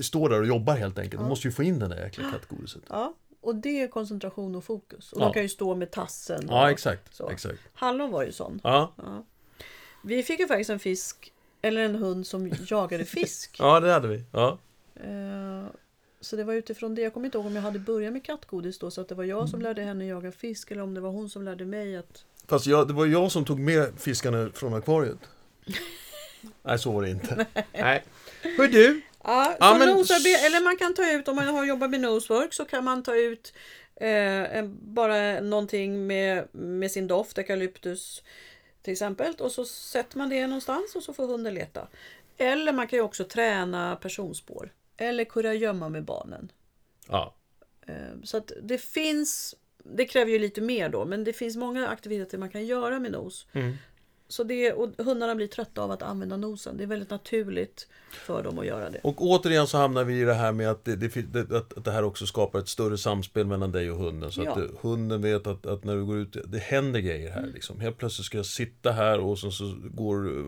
står 0.01 0.29
där 0.29 0.39
och 0.41 0.47
jobbar 0.47 0.75
helt 0.75 0.99
enkelt. 0.99 1.21
De 1.21 1.29
måste 1.29 1.47
ju 1.47 1.51
få 1.51 1.63
in 1.63 1.79
den 1.79 1.89
där 1.89 1.97
jäkla 2.03 2.31
kattgodiset. 2.31 2.81
ja, 2.89 3.13
och 3.41 3.55
det 3.55 3.81
är 3.81 3.87
koncentration 3.87 4.55
och 4.55 4.63
fokus. 4.63 5.13
Och 5.13 5.21
Ja. 5.21 5.25
de 5.25 5.33
kan 5.33 5.41
ju 5.41 5.49
stå 5.49 5.75
med 5.75 5.91
tassen. 5.91 6.45
Ja, 6.49 6.71
exakt. 6.71 7.15
så. 7.15 7.29
exakt. 7.29 7.59
Hallon 7.73 8.11
var 8.11 8.23
ju 8.23 8.31
sån. 8.31 8.59
Ja. 8.63 8.93
Vi 10.03 10.23
fick 10.23 10.39
ju 10.39 10.47
faktiskt 10.47 10.69
en 10.69 10.79
fisk, 10.79 11.33
eller 11.61 11.81
en 11.81 11.95
hund 11.95 12.27
som 12.27 12.51
jagade 12.67 13.05
fisk. 13.05 13.55
ja, 13.59 13.79
det 13.79 13.91
hade 13.91 14.07
vi. 14.07 14.23
Ja. 14.31 14.57
Eh, 14.95 15.65
Så 16.19 16.35
det 16.35 16.43
var 16.43 16.53
utifrån 16.53 16.95
det. 16.95 17.01
Jag 17.01 17.13
kommer 17.13 17.25
inte 17.25 17.37
ihåg 17.37 17.47
om 17.47 17.55
jag 17.55 17.61
hade 17.63 17.79
börjat 17.79 18.13
med 18.13 18.23
kattgodis 18.25 18.79
då 18.79 18.91
så 18.91 19.01
att 19.01 19.09
det 19.09 19.15
var 19.15 19.23
jag 19.23 19.49
som 19.49 19.61
lärde 19.61 19.81
henne 19.81 20.05
jaga 20.05 20.31
fisk 20.31 20.71
eller 20.71 20.81
om 20.81 20.93
det 20.93 21.01
var 21.01 21.09
hon 21.09 21.29
som 21.29 21.43
lärde 21.43 21.65
mig 21.65 21.97
att... 21.97 22.25
Fast 22.47 22.65
jag, 22.65 22.87
det 22.87 22.93
var 22.93 23.05
jag 23.05 23.31
som 23.31 23.45
tog 23.45 23.59
med 23.59 23.99
fiskarna 23.99 24.49
från 24.53 24.73
akvariet. 24.73 25.17
Nej, 26.63 26.79
så 26.79 26.91
var 26.91 27.01
det 27.01 27.09
inte. 27.09 27.45
Nej. 27.73 28.03
Hör 28.57 28.67
du, 28.67 29.01
Ja, 29.25 29.55
Ja, 29.59 29.73
men- 29.79 29.89
eller 30.45 30.63
man 30.63 30.77
kan 30.77 30.93
ta 30.93 31.11
ut, 31.11 31.27
om 31.27 31.35
man 31.35 31.47
har 31.47 31.65
jobbat 31.65 31.89
med 31.89 31.99
nosework 32.01 32.53
så 32.53 32.65
kan 32.65 32.83
man 32.83 33.03
ta 33.03 33.15
ut 33.15 33.53
eh, 33.95 34.65
bara 34.81 35.39
någonting 35.39 36.07
med, 36.07 36.47
med 36.51 36.91
sin 36.91 37.07
doft, 37.07 37.37
eukalyptus 37.37 38.23
till 38.81 38.91
exempel. 38.93 39.33
Och 39.39 39.51
så 39.51 39.65
sätter 39.65 40.17
man 40.17 40.29
det 40.29 40.47
någonstans 40.47 40.95
och 40.95 41.03
så 41.03 41.13
får 41.13 41.27
hunden 41.27 41.53
leta. 41.53 41.87
Eller 42.37 42.73
man 42.73 42.87
kan 42.87 42.97
ju 42.99 43.03
också 43.03 43.23
träna 43.23 43.95
personspår. 43.95 44.73
Eller 44.97 45.23
kurragömma 45.25 45.89
med 45.89 46.03
barnen. 46.03 46.51
Ja, 47.07 47.35
Eh, 47.87 47.93
Så 48.23 48.37
att 48.37 48.51
det 48.63 48.77
finns, 48.77 49.55
det 49.83 50.05
kräver 50.05 50.31
ju 50.31 50.39
lite 50.39 50.61
mer 50.61 50.89
då, 50.89 51.05
men 51.05 51.23
det 51.23 51.33
finns 51.33 51.55
många 51.57 51.87
aktiviteter 51.87 52.37
man 52.37 52.49
kan 52.49 52.65
göra 52.65 52.99
med 52.99 53.11
nos. 53.11 53.47
Mm. 53.53 53.73
Så 54.27 54.43
det, 54.43 54.73
och 54.73 54.89
hundarna 55.05 55.35
blir 55.35 55.47
trötta 55.47 55.81
av 55.81 55.91
att 55.91 56.01
använda 56.01 56.37
nosen. 56.37 56.77
Det 56.77 56.83
är 56.83 56.87
väldigt 56.87 57.09
naturligt 57.09 57.87
för 58.11 58.43
dem 58.43 58.59
att 58.59 58.65
göra 58.65 58.89
det. 58.89 58.99
och 59.03 59.21
återigen 59.21 59.67
så 59.67 59.77
hamnar 59.77 60.03
vi 60.03 60.21
i 60.21 60.23
det 60.23 60.33
här 60.33 60.51
med 60.51 60.69
att 60.69 60.85
det, 60.85 60.95
det, 60.95 61.51
att, 61.51 61.77
att 61.77 61.85
det 61.85 61.91
här 61.91 62.03
också 62.03 62.25
skapar 62.25 62.59
ett 62.59 62.67
större 62.67 62.97
samspel 62.97 63.47
mellan 63.47 63.71
dig 63.71 63.91
och 63.91 63.97
hunden. 63.97 64.31
Så 64.31 64.41
att 64.41 64.47
Ja. 64.57 64.63
eh, 64.63 64.69
hunden 64.81 65.21
vet 65.21 65.47
att, 65.47 65.65
att 65.65 65.83
när 65.83 65.95
du 65.95 66.05
går 66.05 66.17
ut, 66.17 66.37
det 66.47 66.57
händer 66.59 66.99
grejer 66.99 67.31
Mm. 67.31 67.43
här 67.43 67.51
liksom. 67.53 67.79
Helt 67.79 67.97
plötsligt 67.97 68.25
ska 68.25 68.37
jag 68.37 68.45
sitta 68.45 68.91
här 68.91 69.19
och 69.19 69.39
så, 69.39 69.51
så 69.51 69.75
går 69.93 70.27
eh, 70.37 70.43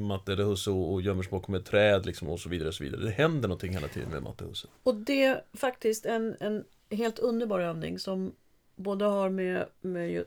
Matte 0.00 0.32
eller 0.32 0.44
Husse 0.44 0.70
och, 0.70 0.92
och 0.92 1.02
gömmer 1.02 1.22
sig 1.22 1.30
bakom 1.30 1.54
ett 1.54 1.66
träd 1.66 2.06
liksom 2.06 2.28
och 2.28 2.40
så 2.40 2.48
vidare. 2.48 2.68
Och 2.68 2.74
så 2.74 2.84
vidare. 2.84 3.00
Det 3.02 3.10
händer 3.10 3.48
någonting 3.48 3.72
hela 3.72 3.88
tiden 3.88 4.10
med 4.10 4.22
Matte 4.22 4.44
och 4.44 4.50
Husse. 4.50 4.68
Och 4.82 4.94
det 4.94 5.24
är 5.24 5.42
faktiskt 5.54 6.06
en, 6.06 6.36
en 6.40 6.64
helt 6.90 7.18
underbar 7.18 7.60
övning 7.60 7.98
som 7.98 8.32
både 8.76 9.04
har 9.04 9.30
med, 9.30 9.66
med 9.80 10.24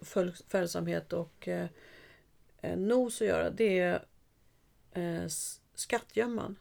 följsamhet 0.47 1.13
och 1.13 1.47
eh, 1.47 1.65
nos 2.75 3.21
att 3.21 3.27
göra. 3.27 3.49
Det 3.49 3.79
är 3.79 4.05
eh, 4.91 5.27
skattgömman. 5.75 6.59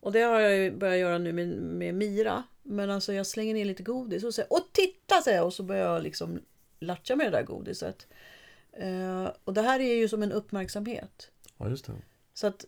Och 0.00 0.12
det 0.12 0.20
har 0.20 0.40
jag 0.40 0.56
ju 0.56 0.70
börjat 0.70 0.98
göra 0.98 1.18
nu 1.18 1.32
med, 1.32 1.48
med 1.48 1.94
Mira. 1.94 2.42
Men 2.62 2.90
alltså 2.90 3.12
jag 3.12 3.26
slänger 3.26 3.54
ner 3.54 3.64
lite 3.64 3.82
godis 3.82 4.24
och 4.24 4.34
säger 4.34 4.52
Åh 4.52 4.62
titta! 4.72 5.20
säger 5.22 5.38
jag 5.38 5.46
och 5.46 5.54
så 5.54 5.62
börjar 5.62 5.92
jag 5.92 6.02
liksom 6.02 6.40
latcha 6.80 7.16
med 7.16 7.26
det 7.26 7.38
där 7.38 7.42
godiset. 7.42 8.06
Eh, 8.72 9.28
och 9.44 9.54
det 9.54 9.62
här 9.62 9.80
är 9.80 9.94
ju 9.94 10.08
som 10.08 10.22
en 10.22 10.32
uppmärksamhet. 10.32 11.30
Ja, 11.58 11.68
just 11.68 11.86
det. 11.86 11.92
Så 12.34 12.46
att 12.46 12.64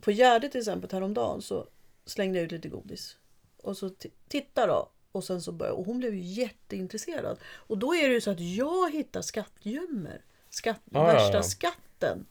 på 0.00 0.10
Gärdet 0.10 0.52
till 0.52 0.60
exempel 0.60 0.90
häromdagen 0.92 1.42
så 1.42 1.66
slängde 2.04 2.38
jag 2.38 2.44
ut 2.44 2.52
lite 2.52 2.68
godis. 2.68 3.16
Och 3.56 3.76
så 3.76 3.90
titta 4.28 4.66
då. 4.66 4.90
Och, 5.12 5.24
sen 5.24 5.42
så 5.42 5.52
började, 5.52 5.76
och 5.76 5.86
hon 5.86 5.98
blev 5.98 6.14
ju 6.14 6.20
jätteintresserad. 6.20 7.38
Och 7.44 7.78
då 7.78 7.94
är 7.94 8.08
det 8.08 8.14
ju 8.14 8.20
så 8.20 8.30
att 8.30 8.40
jag 8.40 8.92
hittar 8.92 9.22
skattgömmor. 9.22 10.20
Skatt, 10.54 10.80
Ja, 10.90 10.98
ja, 11.08 11.12
värsta 11.12 11.36
ja. 11.36 11.42
skatten. 11.42 12.26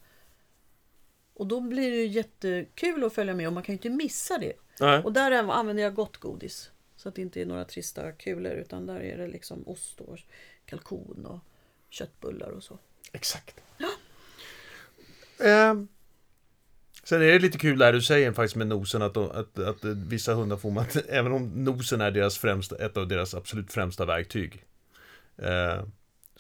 Och 1.34 1.48
då 1.48 1.62
blir 1.62 1.92
det 1.92 1.98
ju 1.98 2.08
jättekul 2.08 3.04
att 3.04 3.14
följa 3.14 3.34
med 3.34 3.48
och 3.48 3.54
man 3.54 3.64
kan 3.64 3.74
ju 3.74 3.78
inte 3.78 3.90
missa 3.90 4.38
det. 4.38 4.54
Nej. 4.80 5.04
Och 5.04 5.14
där 5.14 5.32
är- 5.32 5.52
använder 5.52 5.84
jag 5.84 5.94
gott 5.96 6.18
godis. 6.18 6.72
Så 6.96 7.10
att 7.10 7.16
det 7.16 7.22
inte 7.22 7.42
är 7.42 7.46
några 7.46 7.66
trista 7.66 8.12
kulor 8.12 8.52
utan 8.54 8.86
där 8.86 9.00
är 9.00 9.18
det 9.18 9.28
liksom 9.28 9.68
ost 9.68 10.02
och 10.02 10.20
kalkon 10.66 11.26
och 11.26 11.40
köttbullar 11.90 12.50
och 12.50 12.64
så. 12.64 12.78
Exakt. 13.12 13.56
Ehm, 15.40 15.88
sen 17.04 17.22
är 17.22 17.26
det 17.26 17.40
lite 17.40 17.58
kul 17.58 17.78
där 17.80 17.94
du 17.94 18.02
säger 18.02 18.32
faktiskt 18.32 18.56
med 18.56 18.68
nosen 18.68 19.02
att, 19.02 19.14
de, 19.14 19.32
att, 19.32 19.60
att 19.60 19.84
vissa 19.86 20.34
hundar 20.34 20.58
får 20.58 20.72
man, 20.72 20.86
även 21.10 21.32
om 21.32 21.64
nosen 21.64 22.02
är 22.02 22.12
deras 22.12 22.38
främsta, 22.38 22.86
ett 22.86 22.98
av 22.98 23.08
deras 23.08 23.34
absolut 23.34 23.72
främsta 23.74 24.06
verktyg. 24.06 24.64
Eh, 25.38 25.84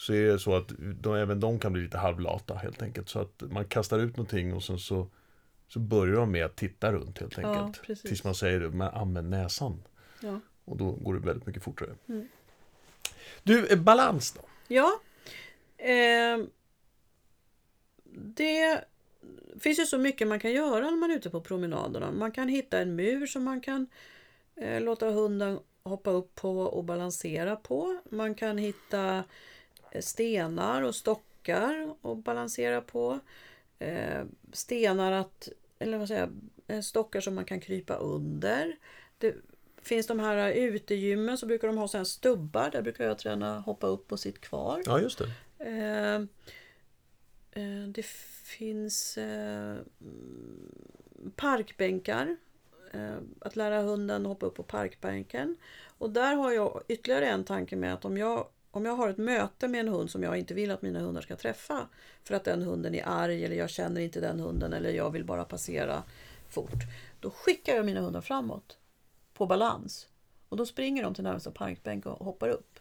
så 0.04 0.14
är 0.14 0.24
det 0.28 0.40
så 0.40 0.56
att 0.56 0.72
de, 1.02 1.16
även 1.16 1.40
de 1.40 1.60
kan 1.60 1.74
bli 1.74 1.82
lite 1.82 1.98
halvlata 1.98 2.54
helt 2.56 2.82
enkelt. 2.82 3.10
Så 3.10 3.20
att 3.20 3.44
man 3.52 3.66
kastar 3.66 4.00
ut 4.00 4.18
någonting 4.18 4.54
och 4.54 4.64
sen 4.64 4.80
så, 4.80 5.08
så 5.68 5.80
börjar 5.80 6.16
de 6.16 6.32
med 6.32 6.46
att 6.46 6.56
titta 6.56 6.92
runt 6.92 7.20
helt 7.20 7.38
Ja, 7.38 7.56
enkelt. 7.66 7.86
precis. 7.88 8.10
Tills 8.10 8.24
man 8.24 8.36
säger 8.36 8.60
men 8.60 8.88
använd 8.88 9.30
näsan. 9.30 9.84
Ja. 10.22 10.40
Och 10.66 10.78
då 10.78 10.92
går 10.92 11.14
det 11.14 11.20
väldigt 11.20 11.46
mycket 11.48 11.64
fortare. 11.64 11.90
Mm. 12.10 12.28
Du, 13.44 13.68
eh, 13.68 13.78
balans 13.80 14.32
då? 14.32 14.42
Ja. 14.68 14.92
ehm, 15.78 16.50
det 18.16 18.84
finns 19.60 19.80
ju 19.80 19.86
så 19.86 19.98
mycket 19.98 20.28
man 20.28 20.40
kan 20.40 20.52
göra 20.52 20.90
när 20.90 20.98
man 20.98 21.12
är 21.12 21.16
ute 21.16 21.30
på 21.30 21.42
promenaderna. 21.42 22.12
Man 22.12 22.32
kan 22.32 22.48
hitta 22.48 22.80
en 22.80 22.96
mur 22.96 23.26
som 23.26 23.44
man 23.44 23.62
kan 23.62 23.88
eh, 24.56 24.82
låta 24.82 25.10
hunden 25.10 25.60
hoppa 25.84 26.12
upp 26.12 26.36
på 26.36 26.60
och 26.60 26.84
balansera 26.84 27.56
på. 27.56 28.00
Man 28.12 28.36
kan 28.36 28.58
hitta 28.58 29.18
eh, 29.18 29.24
stenar 30.02 30.82
och 30.82 30.96
stockar 30.96 31.96
och 32.02 32.18
balansera 32.18 32.82
på. 32.82 33.20
Eh, 33.80 34.26
stenar 34.54 35.12
att, 35.12 35.50
eller 35.80 35.98
vad 35.98 36.08
säger 36.08 36.22
jag, 36.22 36.78
eh, 36.78 36.82
stockar 36.82 37.22
som 37.22 37.36
man 37.36 37.46
kan 37.46 37.60
krypa 37.60 37.96
under. 37.96 38.78
Det 39.18 39.36
finns 39.82 40.08
de 40.08 40.20
här 40.20 40.52
utegymmen 40.52 41.38
så 41.38 41.46
brukar 41.46 41.68
de 41.68 41.78
ha 41.78 41.88
här 41.94 42.04
stubbar. 42.04 42.70
Där 42.72 42.82
brukar 42.82 43.06
jag 43.06 43.18
träna 43.18 43.60
hoppa 43.60 43.88
upp 43.88 44.12
och 44.12 44.20
sitta 44.20 44.40
kvar. 44.40 44.84
Ja, 44.86 45.00
just 45.00 45.20
det. 45.20 45.30
Eh, 45.60 46.22
det 47.88 48.06
finns 48.44 49.18
parkbänkar. 51.36 52.38
Att 53.40 53.56
lära 53.56 53.82
hunden 53.82 54.26
hoppa 54.26 54.46
upp 54.46 54.56
på 54.56 54.64
parkbänken. 54.64 55.58
Och 55.98 56.10
där 56.10 56.36
har 56.36 56.52
jag 56.52 56.84
ytterligare 56.88 57.28
en 57.28 57.44
tanke 57.44 57.76
med 57.76 57.94
att 57.94 58.06
om 58.06 58.18
jag, 58.18 58.48
om 58.76 58.86
jag 58.86 58.96
har 58.96 59.10
ett 59.10 59.18
möte 59.18 59.68
med 59.68 59.80
en 59.80 59.88
hund 59.88 60.12
som 60.12 60.24
jag 60.24 60.38
inte 60.38 60.54
vill 60.54 60.72
att 60.72 60.82
mina 60.82 61.00
hundar 61.00 61.22
ska 61.22 61.36
träffa 61.36 61.88
för 62.24 62.36
att 62.36 62.44
den 62.44 62.62
hunden 62.62 62.96
är 62.96 63.04
arg 63.08 63.46
eller 63.46 63.56
jag 63.56 63.70
känner 63.70 64.02
inte 64.02 64.20
den 64.20 64.40
hunden 64.40 64.74
eller 64.74 64.90
jag 64.92 65.10
vill 65.12 65.26
bara 65.26 65.44
passera 65.46 66.04
fort. 66.50 66.80
Då 67.20 67.30
skickar 67.30 67.76
jag 67.76 67.86
mina 67.86 68.02
hundar 68.02 68.22
framåt 68.22 68.78
på 69.34 69.46
balans. 69.46 70.08
Och 70.50 70.58
då 70.58 70.66
springer 70.66 71.04
de 71.04 71.14
till 71.14 71.24
närmaste 71.24 71.52
parkbänk 71.52 72.06
och 72.06 72.26
hoppar 72.26 72.50
upp. 72.50 72.80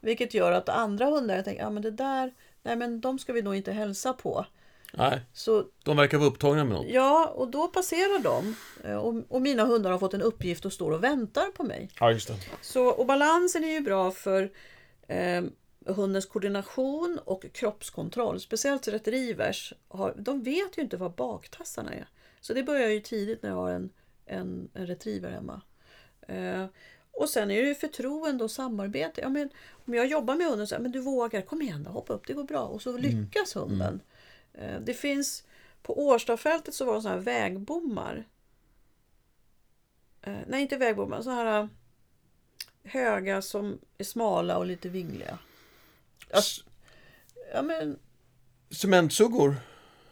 Vilket 0.00 0.34
gör 0.34 0.52
att 0.52 0.68
andra 0.68 1.06
hundar 1.06 1.36
jag 1.36 1.44
tänker, 1.44 1.62
ja 1.62 1.70
men 1.70 1.82
det 1.82 1.90
där, 1.90 2.34
nej 2.62 2.76
men 2.76 3.00
de 3.00 3.18
ska 3.18 3.32
vi 3.32 3.42
nog 3.42 3.54
inte 3.56 3.72
hälsa 3.72 4.12
på. 4.12 4.46
Nej, 4.94 5.20
Så 5.32 5.64
de 5.84 5.96
verkar 5.96 6.18
vara 6.18 6.28
upptagna 6.28 6.64
med 6.64 6.72
något. 6.72 6.86
ja, 6.90 7.32
och 7.34 7.50
då 7.50 7.68
passerar 7.68 8.18
de. 8.22 8.56
Eh, 8.84 8.96
Och, 8.96 9.14
och 9.28 9.42
mina 9.42 9.64
hundar 9.64 9.90
har 9.90 9.98
fått 9.98 10.14
en 10.14 10.22
uppgift 10.22 10.64
och 10.64 10.72
står 10.72 10.90
och 10.90 11.04
väntar 11.04 11.50
på 11.52 11.62
mig. 11.62 11.90
Ja, 12.00 12.12
just 12.12 12.28
det. 12.28 12.34
Så, 12.60 12.86
och 12.86 13.06
balansen 13.06 13.64
är 13.64 13.68
ju 13.72 13.80
bra 13.80 14.10
för 14.10 14.50
hundens 15.86 16.26
koordination 16.26 17.18
och 17.24 17.44
kroppskontroll. 17.52 18.40
Speciellt 18.40 18.88
retrievers. 18.88 19.72
Har, 19.88 20.14
de 20.18 20.42
vet 20.42 20.78
ju 20.78 20.82
inte 20.82 20.96
vad 20.96 21.12
baktassarna 21.14 21.94
är. 21.94 22.08
Så 22.40 22.54
det 22.54 22.62
börjar 22.62 22.88
ju 22.88 23.00
tidigt 23.00 23.42
när 23.42 23.50
jag 23.50 23.56
har 23.56 23.70
en, 23.70 23.90
en, 24.26 24.70
en 24.74 24.86
retriever 24.86 25.30
hemma. 25.30 25.62
Eh, 26.28 26.66
och 27.12 27.28
sen 27.28 27.50
är 27.50 27.62
det 27.62 27.68
ju 27.68 27.74
förtroende 27.74 28.44
och 28.44 28.50
samarbete. 28.50 29.20
Ja, 29.20 29.28
men, 29.28 29.50
om 29.86 29.94
jag 29.94 30.06
jobbar 30.06 30.34
med 30.34 30.46
hunden 30.46 30.66
så 30.66 30.78
men 30.78 30.92
du 30.92 31.00
vågar, 31.00 31.42
kom 31.42 31.62
igen 31.62 31.82
då, 31.82 31.90
hoppa 31.90 32.12
upp, 32.12 32.26
det 32.26 32.32
går 32.32 32.44
bra. 32.44 32.64
Och 32.64 32.82
så 32.82 32.96
lyckas 32.96 33.56
hunden. 33.56 34.00
Eh, 34.54 34.80
det 34.80 34.94
finns, 34.94 35.44
på 35.82 36.06
Årstafältet 36.06 36.74
så 36.74 36.84
var 36.84 36.94
det 36.94 37.02
sådana 37.02 37.16
här 37.16 37.24
vägbommar. 37.24 38.28
Eh, 40.22 40.38
nej, 40.46 40.62
inte 40.62 40.76
vägbommar, 40.76 41.22
sådana 41.22 41.42
här 41.42 41.68
höga 42.84 43.42
som 43.42 43.78
är 43.98 44.04
smala 44.04 44.58
och 44.58 44.66
lite 44.66 44.88
vingliga. 44.88 45.38
Ja, 46.30 46.38
S- 46.38 46.60
ja 47.54 47.62
men, 47.62 47.98
Cementsuggor, 48.70 49.56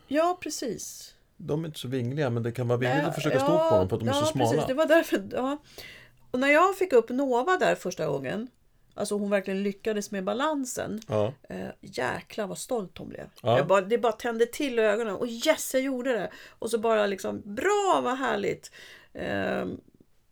ja 0.08 0.38
precis. 0.42 1.14
de 1.36 1.64
är 1.64 1.68
inte 1.68 1.78
så 1.80 1.88
vingliga 1.88 2.30
men 2.30 2.42
det 2.42 2.52
kan 2.52 2.68
vara 2.68 2.78
vingligt 2.78 3.02
Ja, 3.02 3.08
att 3.08 3.14
försöka 3.14 3.40
stå 3.40 3.68
på 3.70 3.76
dem 3.76 3.88
för 3.88 3.96
att 3.96 4.00
de 4.00 4.08
är 4.08 4.12
ja, 4.12 4.20
så 4.20 4.26
smala. 4.26 4.50
Precis, 4.50 4.66
det 4.66 4.74
var 4.74 4.86
därför, 4.86 5.28
ja. 5.32 5.58
Och 6.30 6.40
när 6.40 6.48
jag 6.48 6.76
fick 6.76 6.92
upp 6.92 7.08
Nova 7.08 7.56
där 7.56 7.74
första 7.74 8.06
gången, 8.06 8.48
alltså 8.94 9.14
hon 9.18 9.30
verkligen 9.30 9.62
lyckades 9.62 10.10
med 10.10 10.24
balansen. 10.24 11.00
Ja. 11.08 11.32
Eh, 11.48 11.68
jäklar 11.80 12.46
vad 12.46 12.58
stolt 12.58 12.98
hon 12.98 13.08
blev. 13.08 13.26
Ja. 13.42 13.64
Bara, 13.64 13.80
det 13.80 13.98
bara 13.98 14.12
tände 14.12 14.46
till 14.46 14.78
ögonen. 14.78 15.14
Och 15.14 15.26
yes, 15.28 15.74
jag 15.74 15.82
gjorde 15.82 16.12
det! 16.12 16.30
Och 16.48 16.70
så 16.70 16.78
bara 16.78 17.06
liksom, 17.06 17.42
bra 17.44 18.00
vad 18.04 18.18
härligt! 18.18 18.70
Eh, 19.12 19.66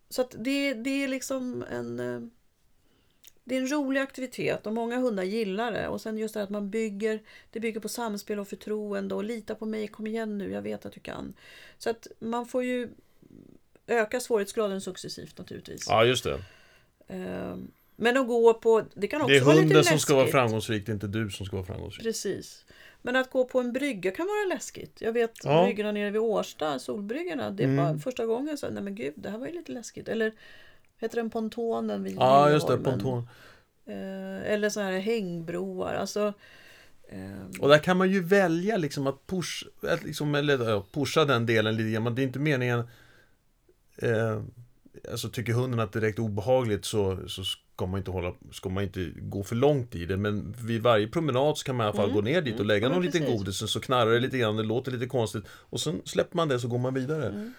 så 0.08 0.22
att 0.22 0.34
det, 0.38 0.74
det 0.74 1.04
är 1.04 1.08
liksom 1.08 1.64
en... 1.70 2.00
Eh, 2.00 2.20
det 3.44 3.56
är 3.56 3.60
en 3.60 3.72
rolig 3.72 4.00
aktivitet 4.00 4.66
och 4.66 4.72
många 4.72 4.98
hundar 4.98 5.22
gillar 5.22 5.72
det. 5.72 5.88
Och 5.88 6.00
sen 6.00 6.18
just 6.18 6.34
det 6.34 6.40
här 6.40 6.44
att 6.44 6.50
man 6.50 6.70
bygger, 6.70 7.20
det 7.50 7.60
bygger 7.60 7.80
på 7.80 7.88
samspel 7.88 8.38
och 8.38 8.48
förtroende 8.48 9.14
och 9.14 9.24
lita 9.24 9.54
på 9.54 9.66
mig, 9.66 9.88
kom 9.88 10.06
igen 10.06 10.38
nu, 10.38 10.52
jag 10.52 10.62
vet 10.62 10.86
att 10.86 10.92
du 10.92 11.00
kan. 11.00 11.34
Så 11.78 11.90
att 11.90 12.06
man 12.18 12.46
får 12.46 12.64
ju 12.64 12.88
öka 13.86 14.20
svårighetsgraden 14.20 14.80
successivt 14.80 15.38
naturligtvis. 15.38 15.86
ja, 15.88 16.04
just 16.04 16.24
det. 16.24 16.42
Men 18.00 18.16
att 18.16 18.26
gå 18.26 18.54
på, 18.54 18.82
det 18.94 19.06
kan 19.06 19.20
också 19.20 19.28
Det 19.32 19.36
är 19.36 19.40
vara 19.40 19.52
lite 19.54 19.60
hunden 19.62 19.76
läskigt. 19.76 19.90
som 19.90 19.98
ska 20.00 20.14
vara 20.14 20.26
framgångsrik, 20.26 20.86
det 20.86 20.92
är 20.92 20.94
inte 20.94 21.06
du 21.06 21.30
som 21.30 21.46
ska 21.46 21.56
vara 21.56 21.66
framgångsrik. 21.66 22.06
Precis. 22.06 22.64
Men 23.02 23.16
att 23.16 23.30
gå 23.30 23.44
på 23.44 23.60
en 23.60 23.72
brygga 23.72 24.10
kan 24.10 24.26
vara 24.26 24.54
läskigt. 24.54 25.00
Jag 25.00 25.12
vet 25.12 25.32
Ja. 25.44 25.64
bryggorna 25.64 25.92
nere 25.92 26.10
vid 26.10 26.20
Årsta, 26.20 26.78
solbryggorna. 26.78 27.50
Det 27.50 27.64
Mm. 27.64 27.76
var 27.76 27.98
första 27.98 28.26
gången 28.26 28.58
så 28.58 28.70
nej 28.70 28.82
men 28.82 28.94
gud, 28.94 29.12
det 29.16 29.30
här 29.30 29.38
var 29.38 29.46
ju 29.46 29.52
lite 29.52 29.72
läskigt. 29.72 30.08
Eller 30.08 30.32
heter 30.98 31.16
den 31.16 31.30
pontonen 31.30 32.02
vid 32.02 32.16
Ja, 32.16 32.50
just 32.50 32.68
det, 32.68 32.78
ponton. 32.78 33.28
Eh, 33.86 34.52
eller 34.52 34.70
så 34.70 34.80
här 34.80 34.98
hängbroar. 34.98 35.94
Alltså, 35.94 36.32
eh, 37.08 37.60
Och 37.60 37.68
där 37.68 37.78
kan 37.78 37.96
man 37.96 38.10
ju 38.10 38.22
välja 38.22 38.76
liksom 38.76 39.06
att 39.06 39.26
push, 39.26 39.64
liksom, 40.04 40.34
eller, 40.34 40.82
pusha 40.92 41.24
den 41.24 41.46
delen 41.46 41.76
lite 41.76 41.90
grann. 41.90 42.02
Men 42.02 42.14
det 42.14 42.22
är 42.22 42.24
inte 42.24 42.38
meningen... 42.38 42.78
Eh, 43.96 44.42
alltså 45.10 45.28
tycker 45.28 45.52
hunden 45.52 45.80
att 45.80 45.92
det 45.92 45.98
är 45.98 46.00
direkt 46.00 46.18
obehagligt 46.18 46.84
så, 46.84 47.28
så 47.28 47.44
ska, 47.44 47.86
man 47.86 47.98
inte 47.98 48.10
hålla, 48.10 48.34
ska 48.52 48.68
man 48.68 48.84
inte 48.84 49.10
gå 49.16 49.42
för 49.42 49.56
långt 49.56 49.94
i 49.94 50.06
det. 50.06 50.16
Men 50.16 50.54
vid 50.66 50.82
varje 50.82 51.08
promenad 51.08 51.58
så 51.58 51.64
kan 51.64 51.76
man 51.76 51.84
i 51.84 51.88
alla 51.88 51.96
fall 51.96 52.04
Mm, 52.04 52.14
gå 52.16 52.20
ner 52.22 52.42
dit 52.42 52.54
och 52.54 52.60
mm, 52.60 52.66
lägga 52.68 52.82
ja, 52.86 52.88
men 52.88 52.96
någon 52.96 53.04
liten 53.06 53.20
precis. 53.20 53.38
godis. 53.38 53.70
Så 53.70 53.80
knarrar 53.80 54.10
det 54.10 54.20
lite 54.20 54.38
grann, 54.38 54.56
det 54.56 54.62
låter 54.62 54.92
lite 54.92 55.06
konstigt. 55.06 55.44
Och 55.48 55.80
sen 55.80 56.02
släpper 56.04 56.36
man 56.36 56.48
det 56.48 56.60
så 56.60 56.68
går 56.68 56.78
man 56.78 56.94
vidare. 56.94 57.26
Mm. 57.28 57.52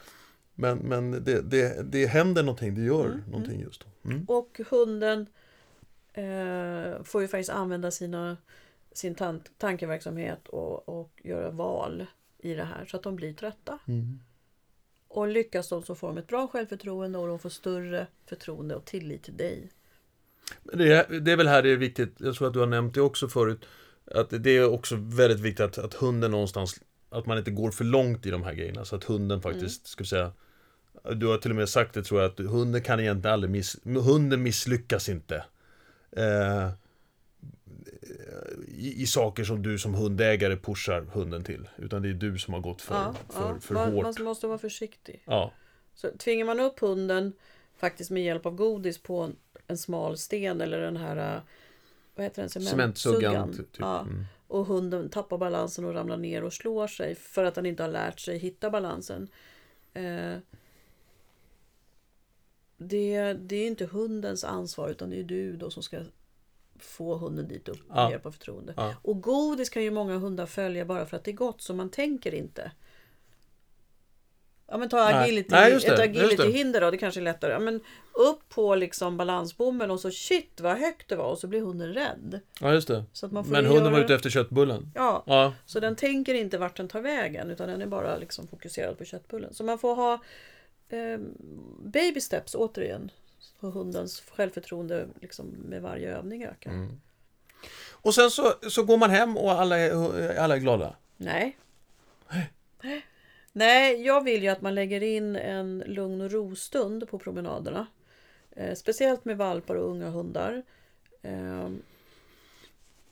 Men, 0.55 0.77
men 0.77 1.11
det, 1.11 1.41
det, 1.41 1.91
det 1.91 2.05
händer 2.05 2.43
någonting, 2.43 2.75
det 2.75 2.81
gör 2.81 3.05
Mm, 3.05 3.21
någonting 3.27 3.61
just 3.61 3.81
då. 4.03 4.09
Mm. 4.09 4.25
och 4.25 4.59
hunden 4.69 5.25
eh, 6.13 7.03
får 7.03 7.21
ju 7.21 7.27
faktiskt 7.27 7.49
använda 7.49 7.91
sina, 7.91 8.37
sin 8.91 9.15
tan- 9.15 9.41
tankeverksamhet 9.57 10.47
och, 10.47 10.89
och 10.89 11.11
göra 11.23 11.49
val 11.51 12.05
i 12.39 12.53
det 12.53 12.63
här 12.63 12.85
så 12.85 12.97
att 12.97 13.03
de 13.03 13.15
blir 13.15 13.33
trötta. 13.33 13.79
Mm. 13.87 14.19
Och 15.09 15.27
lyckas 15.27 15.69
de 15.69 15.83
så 15.83 15.95
får 15.95 16.07
de 16.07 16.17
ett 16.17 16.27
bra 16.27 16.47
självförtroende 16.47 17.19
och 17.19 17.27
de 17.27 17.39
får 17.39 17.49
större 17.49 18.07
förtroende 18.25 18.75
och 18.75 18.85
tillit 18.85 19.23
till 19.23 19.37
dig. 19.37 19.69
Det 20.73 20.93
är, 20.93 21.19
det 21.19 21.31
är 21.31 21.37
väl 21.37 21.47
här 21.47 21.63
det 21.63 21.69
är 21.69 21.77
viktigt, 21.77 22.15
jag 22.17 22.35
tror 22.35 22.47
att 22.47 22.53
du 22.53 22.59
har 22.59 22.67
nämnt 22.67 22.93
det 22.93 23.01
också 23.01 23.27
förut, 23.27 23.65
att 24.11 24.29
det 24.29 24.49
är 24.57 24.69
också 24.69 24.95
väldigt 24.95 25.39
viktigt 25.39 25.65
att, 25.65 25.77
att 25.77 25.93
hunden 25.93 26.31
någonstans, 26.31 26.81
att 27.09 27.25
man 27.25 27.37
inte 27.37 27.51
går 27.51 27.71
för 27.71 27.83
långt 27.83 28.25
i 28.25 28.29
de 28.29 28.43
här 28.43 28.53
grejerna, 28.53 28.85
så 28.85 28.95
att 28.95 29.03
hunden 29.03 29.41
faktiskt, 29.41 29.87
ska 29.87 30.03
vi 30.03 30.07
säga, 30.07 30.31
du 31.15 31.27
har 31.27 31.37
till 31.37 31.51
och 31.51 31.57
med 31.57 31.69
sagt 31.69 31.93
det 31.93 32.03
tror 32.03 32.21
jag, 32.21 32.31
att 32.31 32.39
hunden 32.39 32.81
kan 32.81 32.99
egentligen 32.99 33.33
aldrig 33.33 33.51
miss, 33.51 33.77
hunden 33.83 34.43
misslyckas 34.43 35.09
inte. 35.09 35.43
Eh, 36.11 36.69
i, 38.67 39.01
I 39.01 39.07
saker 39.07 39.43
som 39.43 39.63
du 39.63 39.79
som 39.79 39.93
hundägare 39.93 40.57
pushar 40.57 41.01
hunden 41.01 41.43
till, 41.43 41.69
utan 41.77 42.01
det 42.01 42.09
är 42.09 42.13
du 42.13 42.37
som 42.39 42.53
har 42.53 42.61
gått 42.61 42.81
för, 42.81 43.13
för, 43.29 43.59
för 43.59 43.73
man, 43.73 43.93
hårt. 43.93 44.03
man 44.03 44.25
måste 44.25 44.47
vara 44.47 44.57
försiktig. 44.57 45.23
Ja, 45.25 45.53
Så 45.95 46.09
tvingar 46.17 46.45
man 46.45 46.59
upp 46.59 46.79
hunden 46.79 47.33
faktiskt 47.77 48.11
med 48.11 48.23
hjälp 48.23 48.45
av 48.45 48.55
godis 48.55 48.97
på 48.97 49.21
en, 49.21 49.35
en 49.67 49.77
smal 49.77 50.17
sten 50.17 50.61
eller 50.61 50.81
den 50.81 50.97
här 50.97 51.35
äh, 51.35 51.41
vad 52.15 52.23
heter 52.23 52.41
den? 52.41 52.49
cementsuggan. 52.49 53.21
Cementsuggan. 53.21 53.53
Typ. 53.53 53.77
Ja. 53.79 54.01
Mm. 54.01 54.25
Och 54.47 54.65
hunden 54.65 55.09
tappar 55.09 55.37
balansen 55.37 55.85
och 55.85 55.93
ramlar 55.93 56.17
ner 56.17 56.43
och 56.43 56.53
slår 56.53 56.87
sig 56.87 57.15
för 57.15 57.43
att 57.43 57.55
den 57.55 57.65
inte 57.65 57.83
har 57.83 57.89
lärt 57.89 58.19
sig 58.19 58.37
hitta 58.37 58.69
balansen. 58.69 59.27
Eh, 59.93 60.37
det, 62.77 63.33
det 63.33 63.55
är 63.55 63.67
inte 63.67 63.85
hundens 63.85 64.43
ansvar 64.43 64.89
utan 64.89 65.09
det 65.09 65.19
är 65.19 65.23
du 65.23 65.57
då 65.57 65.69
som 65.69 65.83
ska 65.83 65.99
få 66.83 67.15
hunden 67.17 67.47
dit 67.47 67.69
upp 67.69 67.87
med 67.89 67.97
Ja. 67.97 68.11
hjälp 68.11 68.25
av 68.25 68.31
förtroende. 68.31 68.73
Ja. 68.77 68.93
Och 69.01 69.21
godis 69.21 69.69
kan 69.69 69.83
ju 69.83 69.91
många 69.91 70.17
hundar 70.17 70.45
följa 70.45 70.85
bara 70.85 71.05
för 71.05 71.17
att 71.17 71.23
det 71.23 71.31
är 71.31 71.35
gott 71.35 71.61
så 71.61 71.73
man 71.73 71.89
tänker 71.89 72.33
inte. 72.33 72.71
Ja 74.71 74.77
men 74.77 74.89
ta 74.89 74.99
agility, 75.03 75.49
Nej, 75.51 75.71
det, 75.71 75.87
ett 75.87 75.99
agility-hinder 75.99 76.81
då, 76.81 76.91
det 76.91 76.97
kanske 76.97 77.19
är 77.19 77.23
lättare. 77.23 77.51
Ja, 77.53 77.59
men 77.59 77.81
upp 78.13 78.49
på 78.49 78.75
liksom 78.75 79.17
balansbommen 79.17 79.91
och 79.91 79.99
så 79.99 80.11
shit 80.11 80.61
vad 80.61 80.77
högt 80.77 81.09
det 81.09 81.15
var 81.15 81.25
och 81.31 81.37
så 81.37 81.47
blir 81.47 81.61
hunden 81.61 81.93
rädd. 81.93 82.39
Ja, 82.61 82.73
just 82.73 82.87
det. 82.87 83.03
Så 83.13 83.25
att 83.25 83.31
man 83.31 83.43
får 83.45 83.51
Men 83.51 83.65
hunden 83.65 83.83
göra... 83.83 83.93
var 83.93 83.99
ute 83.99 84.15
efter 84.15 84.29
köttbullen. 84.29 84.91
Ja, 84.95 85.23
Ja, 85.27 85.53
så 85.65 85.79
den 85.79 85.95
tänker 85.95 86.33
inte 86.33 86.57
vart 86.57 86.77
den 86.77 86.87
tar 86.87 87.01
vägen 87.01 87.49
utan 87.51 87.69
den 87.69 87.81
är 87.81 87.85
bara 87.87 88.17
liksom 88.17 88.47
fokuserad 88.47 88.97
på 88.97 89.05
köttbullen. 89.05 89.53
Så 89.53 89.63
man 89.63 89.79
får 89.79 89.95
ha 89.95 90.13
eh, 90.89 91.19
baby 91.83 92.21
steps 92.21 92.55
återigen. 92.55 93.11
Så 93.39 93.69
hundens 93.69 94.21
självförtroende 94.21 95.07
liksom 95.21 95.47
med 95.47 95.81
varje 95.81 96.17
övning 96.17 96.43
ökar. 96.43 96.71
Mm. 96.71 97.01
Och 97.91 98.15
sen 98.15 98.31
så, 98.31 98.53
så 98.69 98.83
går 98.83 98.97
man 98.97 99.09
hem 99.09 99.37
och 99.37 99.51
alla 99.51 99.77
är, 99.77 100.37
alla 100.37 100.55
är 100.55 100.59
glada. 100.59 100.95
Nej. 101.17 101.57
Nej, 103.51 104.05
jag 104.05 104.23
vill 104.23 104.43
ju 104.43 104.49
att 104.49 104.61
man 104.61 104.75
lägger 104.75 105.03
in 105.03 105.35
en 105.35 105.83
lugn 105.87 106.21
och 106.21 106.31
rostund 106.31 107.09
på 107.09 107.19
promenaderna. 107.19 107.87
Eh, 108.51 108.75
speciellt 108.75 109.25
med 109.25 109.37
valpar 109.37 109.75
och 109.75 109.89
unga 109.89 110.09
hundar. 110.09 110.63
Eh, 111.21 111.69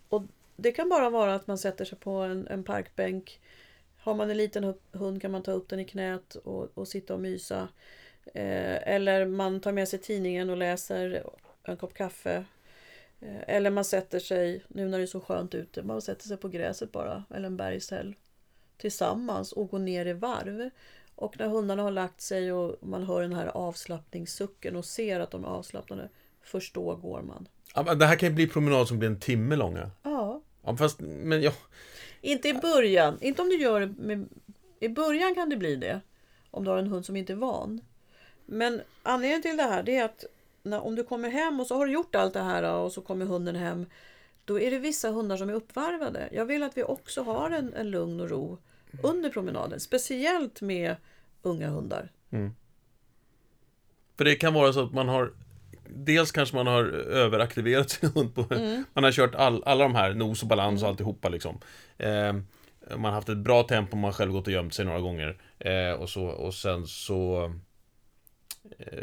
och 0.10 0.24
det 0.56 0.72
kan 0.72 0.90
bara 0.90 1.10
vara 1.10 1.36
att 1.36 1.48
man 1.48 1.58
sätter 1.58 1.86
sig 1.86 1.98
på 1.98 2.12
en, 2.12 2.48
en 2.48 2.64
parkbänk. 2.64 3.40
Har 3.98 4.16
man 4.16 4.30
en 4.30 4.38
liten 4.38 4.64
hu- 4.66 4.80
hund 4.98 5.22
kan 5.22 5.32
man 5.32 5.44
ta 5.44 5.52
upp 5.52 5.70
den 5.70 5.80
i 5.80 5.86
knät 5.86 6.36
och, 6.36 6.78
och 6.78 6.88
sitta 6.88 7.14
och 7.14 7.20
mysa. 7.20 7.68
Eh, 8.34 8.94
eller 8.94 9.26
man 9.26 9.60
tar 9.60 9.72
med 9.72 9.88
sig 9.88 10.00
tidningen 10.00 10.50
och 10.50 10.58
läser 10.58 11.24
en 11.64 11.78
kopp 11.78 11.94
kaffe. 11.94 12.46
Eh, 13.20 13.42
eller 13.48 13.70
man 13.70 13.86
sätter 13.86 14.20
sig, 14.20 14.64
nu 14.68 14.88
när 14.88 14.98
det 14.98 15.04
är 15.04 15.08
så 15.08 15.22
skönt 15.22 15.56
ute, 15.56 15.84
man 15.84 16.02
sätter 16.02 16.28
sig 16.28 16.38
på 16.38 16.48
gräset 16.48 16.92
bara, 16.92 17.24
eller 17.36 17.48
en 17.48 17.58
bergshäll 17.58 18.16
tillsammans 18.78 19.52
och 19.52 19.70
går 19.70 19.80
ner 19.80 20.06
i 20.06 20.14
varv. 20.14 20.70
Och 21.16 21.40
när 21.40 21.48
hundarna 21.48 21.84
har 21.84 21.92
lagt 21.92 22.22
sig 22.22 22.52
och 22.52 22.76
man 22.82 23.04
hör 23.04 23.22
den 23.22 23.34
här 23.34 23.48
avslappningssucken 23.48 24.76
och 24.76 24.86
ser 24.86 25.20
att 25.20 25.32
de 25.32 25.44
är 25.44 25.48
avslappnade, 25.48 26.10
först 26.42 26.74
då 26.74 26.96
går 26.96 27.22
man. 27.22 27.48
Ja, 27.76 27.96
det 27.96 28.06
här 28.06 28.16
kan 28.16 28.30
ju 28.30 28.36
bli 28.36 28.48
promenad 28.48 28.88
som 28.88 29.00
blir 29.00 29.10
en 29.10 29.20
timme 29.20 29.56
långa. 29.56 29.92
Ja. 30.04 30.42
Ja, 30.64 30.78
fast, 30.78 31.00
men 31.00 31.42
ja, 31.42 31.52
Inte 32.22 32.50
i 32.50 32.54
början, 32.54 33.18
inte 33.22 33.42
om 33.42 33.50
du 33.50 33.58
gör 33.62 33.80
det 33.80 33.88
med... 33.88 34.30
I 34.80 34.90
början 34.90 35.36
kan 35.36 35.50
det 35.50 35.58
bli 35.58 35.76
det. 35.76 36.02
Om 36.52 36.64
du 36.64 36.72
har 36.72 36.78
en 36.78 36.88
hund 36.88 37.06
som 37.06 37.16
inte 37.16 37.34
är 37.34 37.38
van. 37.38 37.82
Men 38.50 38.82
anledningen 39.04 39.42
till 39.42 39.58
det 39.58 39.64
här 39.64 39.84
det 39.84 39.98
är 39.98 40.06
att 40.06 40.26
när, 40.64 40.86
om 40.86 40.96
du 40.96 41.04
kommer 41.04 41.30
hem 41.30 41.60
och 41.60 41.68
så 41.68 41.78
har 41.78 41.86
du 41.86 41.94
gjort 41.94 42.16
allt 42.16 42.34
det 42.34 42.42
här 42.42 42.64
och 42.74 42.92
så 42.92 43.02
kommer 43.02 43.26
hunden 43.26 43.56
hem. 43.56 43.86
Då 44.46 44.60
är 44.60 44.72
det 44.72 44.80
vissa 44.80 45.10
hundar 45.10 45.38
som 45.38 45.50
är 45.50 45.54
uppvarvade. 45.54 46.30
Jag 46.32 46.46
vill 46.46 46.64
att 46.64 46.78
vi 46.78 46.84
också 46.84 47.24
har 47.24 47.50
en, 47.50 47.74
en 47.74 47.92
lugn 47.92 48.20
och 48.20 48.30
ro 48.30 48.58
under 49.04 49.30
promenaden. 49.30 49.80
Speciellt 49.80 50.62
med 50.62 50.96
unga 51.42 51.70
hundar. 51.70 52.12
för 54.18 54.26
det 54.26 54.36
kan 54.36 54.54
vara 54.54 54.74
så 54.74 54.84
att 54.84 54.94
man 54.94 55.10
har 55.10 55.32
Dels 55.90 56.32
kanske 56.32 56.56
man 56.56 56.68
har 56.68 56.84
överaktiverat 56.94 57.90
sin 57.90 58.10
hund 58.10 58.36
på, 58.36 58.46
Man 58.94 59.04
har 59.04 59.12
kört 59.12 59.36
all, 59.36 59.64
alla 59.66 59.84
de 59.84 59.96
här, 59.96 60.14
nos 60.14 60.42
och 60.42 60.48
balans 60.48 60.84
och 60.84 60.90
alltihopa 60.90 61.30
liksom 61.30 61.60
eh, 61.98 62.34
Man 62.90 63.06
har 63.06 63.12
haft 63.12 63.30
ett 63.30 63.38
bra 63.38 63.64
tempo, 63.64 63.96
man 63.96 64.04
har 64.04 64.12
själv 64.12 64.32
gått 64.32 64.48
och 64.48 64.54
gömt 64.54 64.74
sig 64.74 64.86
några 64.86 65.00
gånger 65.00 65.38
eh, 65.60 65.92
och, 65.92 66.10
så, 66.10 66.24
och 66.24 66.54
sen 66.54 66.88
så 66.88 67.54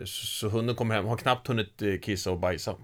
Så 0.06 0.48
hunden 0.48 0.76
kommer 0.76 0.94
hem, 0.94 1.04
har 1.06 1.16
knappt 1.16 1.46
hunnit 1.48 1.82
eh, 1.82 1.98
kissa 2.02 2.30
och 2.30 2.38
bajsa 2.38 2.74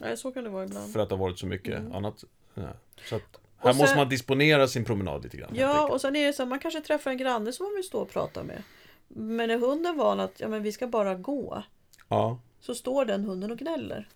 Nej, 0.00 0.16
så 0.16 0.32
kan 0.32 0.44
det 0.44 0.50
vara 0.50 0.64
ibland. 0.64 0.92
För 0.92 1.00
att 1.00 1.08
det 1.08 1.14
har 1.14 1.20
varit 1.20 1.38
så 1.38 1.46
mycket 1.46 1.94
annat 1.94 2.24
ja. 2.54 2.62
Så 3.08 3.16
att 3.16 3.22
här 3.58 3.72
sen- 3.72 3.78
måste 3.82 3.96
man 3.96 4.08
disponera 4.08 4.68
sin 4.68 4.84
promenad 4.84 5.22
lite 5.24 5.36
grann 5.36 5.50
Ja, 5.54 5.88
och 5.92 6.00
sen 6.00 6.16
är 6.16 6.26
det 6.26 6.32
så 6.32 6.42
att 6.42 6.48
man 6.48 6.58
kanske 6.58 6.80
träffar 6.80 7.10
en 7.10 7.16
granne 7.18 7.52
som 7.52 7.66
man 7.66 7.74
vill 7.74 7.84
stå 7.84 7.98
och 7.98 8.10
prata 8.10 8.42
med. 8.42 8.62
Men 9.08 9.50
är 9.50 9.58
hunden 9.58 9.96
van 9.96 10.20
att 10.20 10.40
ja, 10.40 10.48
men 10.48 10.62
vi 10.62 10.72
ska 10.72 10.86
bara 10.86 11.14
gå. 11.14 11.62
ja. 12.08 12.40
Så 12.60 12.74
står 12.74 13.04
den 13.04 13.24
hunden 13.24 13.50
och 13.50 13.58
gnäller. 13.58 14.08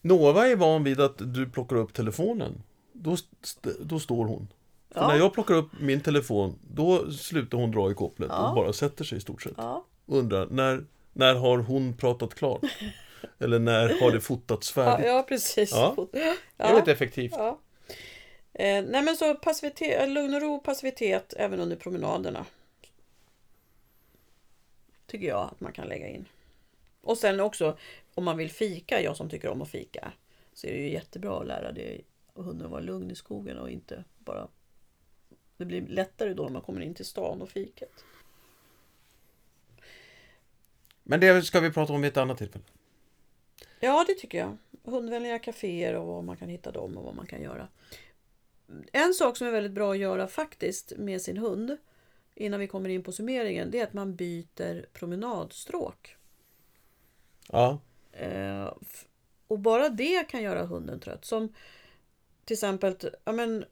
Nova 0.00 0.48
är 0.48 0.56
van 0.56 0.84
vid 0.84 1.00
att 1.00 1.14
du 1.34 1.50
plockar 1.50 1.76
upp 1.76 1.92
telefonen. 1.94 2.62
Då, 2.92 3.16
då 3.80 3.98
står 3.98 4.24
hon. 4.24 4.48
För 4.90 5.00
Ja. 5.00 5.08
när 5.08 5.16
jag 5.16 5.32
plockar 5.34 5.54
upp 5.54 5.70
min 5.80 6.00
telefon, 6.00 6.58
då 6.70 7.10
slutar 7.12 7.58
hon 7.58 7.70
dra 7.70 7.90
i 7.90 7.94
kopplet 7.94 8.28
Ja. 8.32 8.48
och 8.48 8.54
bara 8.54 8.72
sätter 8.72 9.04
sig 9.04 9.18
i 9.18 9.20
stort 9.20 9.42
sett. 9.42 9.52
Ja. 9.56 9.84
Och 10.08 10.16
undrar, 10.18 10.46
när, 10.50 10.84
när 11.12 11.34
har 11.34 11.58
hon 11.58 11.96
pratat 11.96 12.34
klart? 12.34 12.60
Eller 13.38 13.58
när 13.58 14.00
har 14.00 14.12
det 14.12 14.20
fotats 14.20 14.72
Ja, 14.76 14.84
färdigt? 14.84 15.06
ja 15.06 15.22
precis. 15.28 15.70
Ja. 15.72 15.94
Ja. 15.96 16.06
Det 16.12 16.22
är 16.22 16.36
Ja. 16.56 16.66
väldigt 16.66 16.88
effektivt. 16.88 17.32
Ja. 17.36 17.58
Eh, 18.52 18.84
nej 18.84 19.02
men 19.02 19.16
så 19.16 19.34
passivitet, 19.34 20.08
lugn 20.08 20.34
och 20.34 20.40
ro 20.40 20.54
och 20.54 20.64
passivitet 20.64 21.34
även 21.36 21.60
under 21.60 21.76
promenaderna. 21.76 22.46
Tycker 25.06 25.26
jag 25.28 25.48
att 25.52 25.60
man 25.60 25.72
kan 25.72 25.86
lägga 25.88 26.08
in. 26.08 26.24
Och 27.00 27.18
sen 27.18 27.40
också 27.40 27.78
om 28.14 28.24
man 28.24 28.36
vill 28.36 28.50
fika, 28.50 29.02
jag 29.02 29.16
som 29.16 29.30
tycker 29.30 29.48
om 29.48 29.62
att 29.62 29.68
fika. 29.68 30.12
Så 30.52 30.66
är 30.66 30.70
det 30.72 30.78
ju 30.78 30.92
jättebra 30.92 31.40
att 31.40 31.46
lära 31.46 31.72
det 31.72 32.00
och 32.32 32.44
hunden 32.44 32.64
att 32.66 32.70
vara 32.70 32.80
lugn 32.80 33.10
i 33.10 33.14
skogen 33.14 33.58
och 33.58 33.70
inte 33.70 34.04
bara... 34.18 34.48
Det 35.56 35.64
blir 35.64 35.86
lättare 35.86 36.34
då 36.34 36.42
när 36.42 36.50
man 36.50 36.62
kommer 36.62 36.80
in 36.80 36.94
till 36.94 37.04
stan 37.04 37.42
och 37.42 37.48
fiket. 37.48 38.04
Men 41.10 41.20
det 41.20 41.42
ska 41.42 41.60
vi 41.60 41.70
prata 41.70 41.92
om 41.92 42.02
vid 42.02 42.10
ett 42.10 42.16
annat 42.16 42.38
tillfälle. 42.38 42.64
Ja, 43.80 44.04
det 44.08 44.14
tycker 44.14 44.38
jag. 44.38 44.56
Hundvänliga 44.84 45.38
kaféer 45.38 45.94
och 45.94 46.06
var 46.06 46.22
man 46.22 46.36
kan 46.36 46.48
hitta 46.48 46.70
dem 46.70 46.96
och 46.96 47.04
vad 47.04 47.14
man 47.14 47.26
kan 47.26 47.42
göra. 47.42 47.68
En 48.92 49.14
sak 49.14 49.36
som 49.36 49.46
är 49.46 49.50
väldigt 49.50 49.72
bra 49.72 49.92
att 49.92 49.98
göra 49.98 50.26
faktiskt 50.26 50.92
med 50.96 51.22
sin 51.22 51.36
hund 51.36 51.76
innan 52.34 52.60
vi 52.60 52.66
kommer 52.66 52.88
in 52.88 53.02
på 53.02 53.12
summeringen, 53.12 53.70
det 53.70 53.80
är 53.80 53.84
att 53.84 53.92
man 53.92 54.16
byter 54.16 54.86
promenadstråk. 54.92 56.16
Ja, 57.48 57.78
Eh, 58.18 58.72
och 59.46 59.58
bara 59.58 59.88
det 59.88 60.28
kan 60.28 60.42
göra 60.42 60.66
hunden 60.66 61.00
trött. 61.00 61.24
Som 61.24 61.54
till 62.44 62.54
exempel, 62.54 62.96
ja 63.24 63.32
men 63.32 63.64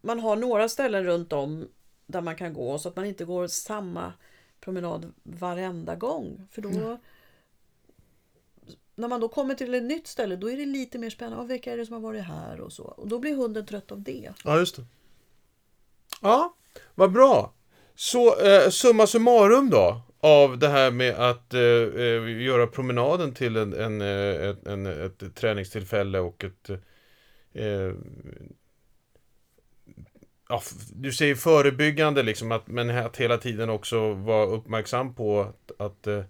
man 0.00 0.20
har 0.20 0.36
några 0.36 0.68
ställen 0.68 1.04
runt 1.04 1.32
om 1.32 1.68
där 2.06 2.20
man 2.20 2.36
kan 2.36 2.52
gå 2.52 2.78
så 2.78 2.88
att 2.88 2.96
man 2.96 3.06
inte 3.06 3.24
går 3.24 3.46
samma 3.46 4.12
promenad 4.60 5.12
varenda 5.22 5.96
gång. 5.96 6.48
För 6.50 6.62
då 6.62 6.98
när 8.98 9.08
man 9.08 9.20
då 9.20 9.28
kommer 9.28 9.54
till 9.54 9.74
ett 9.74 9.82
nytt 9.82 10.06
ställe 10.06 10.36
då 10.36 10.50
är 10.50 10.56
det 10.56 10.66
lite 10.66 10.98
mer 10.98 11.10
spännande. 11.10 11.44
Oh, 11.44 11.48
vilka 11.48 11.72
är 11.72 11.76
det 11.76 11.86
som 11.86 11.94
har 11.94 12.00
varit 12.00 12.24
här 12.24 12.60
och 12.60 12.72
så. 12.72 12.82
Och 12.82 13.08
då 13.08 13.18
blir 13.18 13.36
hunden 13.36 13.66
trött 13.66 13.92
av 13.92 14.00
det. 14.00 14.32
ja 14.44 14.58
just 14.58 14.76
det. 14.76 14.84
Ja, 16.22 16.54
vad 16.94 17.12
bra. 17.12 17.52
Så 17.94 18.40
eh, 18.40 18.70
summa 18.70 19.06
summarum 19.06 19.70
då 19.70 20.00
av 20.20 20.58
det 20.58 20.68
här 20.68 20.90
med 20.90 21.14
att 21.14 21.54
eh, 21.54 21.60
eh, 21.60 22.42
göra 22.42 22.66
promenaden 22.66 23.34
till 23.34 23.56
en, 23.56 23.72
en, 23.72 24.00
eh, 24.00 24.48
ett, 24.48 24.66
en, 24.66 24.86
ett 24.86 25.34
träningstillfälle 25.34 26.18
och 26.18 26.44
ett 26.44 26.70
eh, 27.52 27.92
ja, 30.48 30.62
du 30.94 31.12
säger 31.12 31.34
förebyggande 31.34 32.22
liksom, 32.22 32.52
att, 32.52 32.66
men 32.66 32.90
att 32.90 33.16
hela 33.16 33.38
tiden 33.38 33.70
också 33.70 34.12
vara 34.14 34.46
uppmärksam 34.46 35.14
på 35.14 35.40
att, 35.40 35.80
att, 35.80 36.06
eh, 36.06 36.24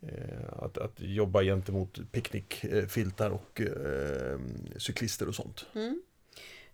eh, 0.00 0.52
att, 0.58 0.78
att 0.78 1.00
jobba 1.00 1.42
gentemot 1.42 2.12
picknickfiltar 2.12 3.30
och 3.30 3.60
eh, 3.60 4.38
cyklister 4.76 5.28
och 5.28 5.34
sånt. 5.34 5.66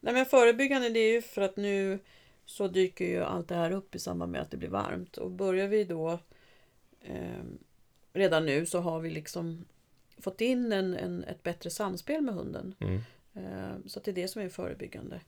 Nej 0.00 0.14
men 0.14 0.26
förebyggande 0.26 0.88
det 0.88 1.00
är 1.00 1.12
ju 1.12 1.22
för 1.22 1.42
att 1.42 1.56
nu 1.56 1.98
så 2.44 2.68
dyker 2.68 3.04
ju 3.04 3.22
allt 3.22 3.48
det 3.48 3.54
här 3.54 3.70
upp 3.70 3.94
i 3.94 3.98
samband 3.98 4.32
med 4.32 4.40
att 4.40 4.50
det 4.50 4.56
blir 4.56 4.68
varmt. 4.68 5.16
Och 5.16 5.30
börjar 5.30 5.68
vi 5.68 5.84
då 5.84 6.18
eh, 7.00 7.44
redan 8.12 8.46
nu 8.46 8.66
så 8.66 8.80
har 8.80 9.00
vi 9.00 9.10
liksom 9.10 9.64
fått 10.18 10.40
in 10.40 10.72
en, 10.72 10.94
en, 10.94 11.24
ett 11.24 11.42
bättre 11.42 11.70
samspel 11.70 12.22
med 12.22 12.34
hunden. 12.34 12.74
Mm. 12.80 13.00
Eh, 13.34 13.76
så 13.86 14.00
det 14.00 14.10
är 14.10 14.14
det 14.14 14.28
som 14.28 14.42
är 14.42 14.48
förebyggande. 14.48 15.20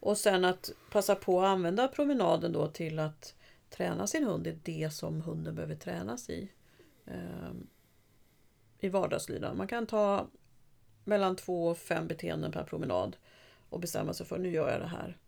Och 0.00 0.18
sen 0.18 0.44
att 0.44 0.70
passa 0.90 1.14
på 1.14 1.40
att 1.40 1.46
använda 1.46 1.88
promenaden 1.88 2.52
då 2.52 2.66
till 2.68 2.98
att 2.98 3.34
träna 3.70 4.06
sin 4.06 4.24
hund. 4.24 4.46
Är 4.46 4.58
det 4.62 4.90
som 4.92 5.20
hunden 5.20 5.54
behöver 5.54 5.74
tränas 5.74 6.30
i. 6.30 6.52
Eh, 7.06 7.52
I 8.78 8.88
vardagslidan. 8.88 9.56
Man 9.56 9.66
kan 9.68 9.86
ta 9.86 10.26
mellan 11.04 11.36
två 11.36 11.68
och 11.68 11.78
fem 11.78 12.08
beteenden 12.08 12.52
per 12.52 12.64
promenad 12.64 13.16
och 13.68 13.80
bestämma 13.80 14.12
sig 14.14 14.26
för 14.26 14.38
nu 14.38 14.50
gör 14.50 14.70
jag 14.70 14.80
det 14.80 14.86
här. 14.86 15.18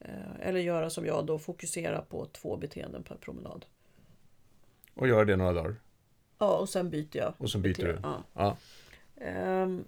Eh, 0.00 0.48
Eller 0.48 0.60
göra 0.60 0.90
som 0.90 1.06
jag 1.06 1.26
då, 1.26 1.38
fokusera 1.38 2.02
på 2.02 2.26
två 2.26 2.56
beteenden 2.56 3.02
per 3.02 3.16
promenad. 3.16 3.64
Och 4.94 5.08
göra 5.08 5.24
det 5.24 5.36
några 5.36 5.52
dagar. 5.52 5.76
Ja, 6.38 6.56
och 6.58 6.68
sen 6.68 6.90
byter 6.90 7.16
jag. 7.16 7.34
Och 7.38 7.50
sen 7.50 7.62
byter 7.62 7.74
beteende. 7.74 7.92
du. 7.92 8.08
Ja. 8.08 8.22
Ja. 8.32 8.56
Ehm. 9.24 9.84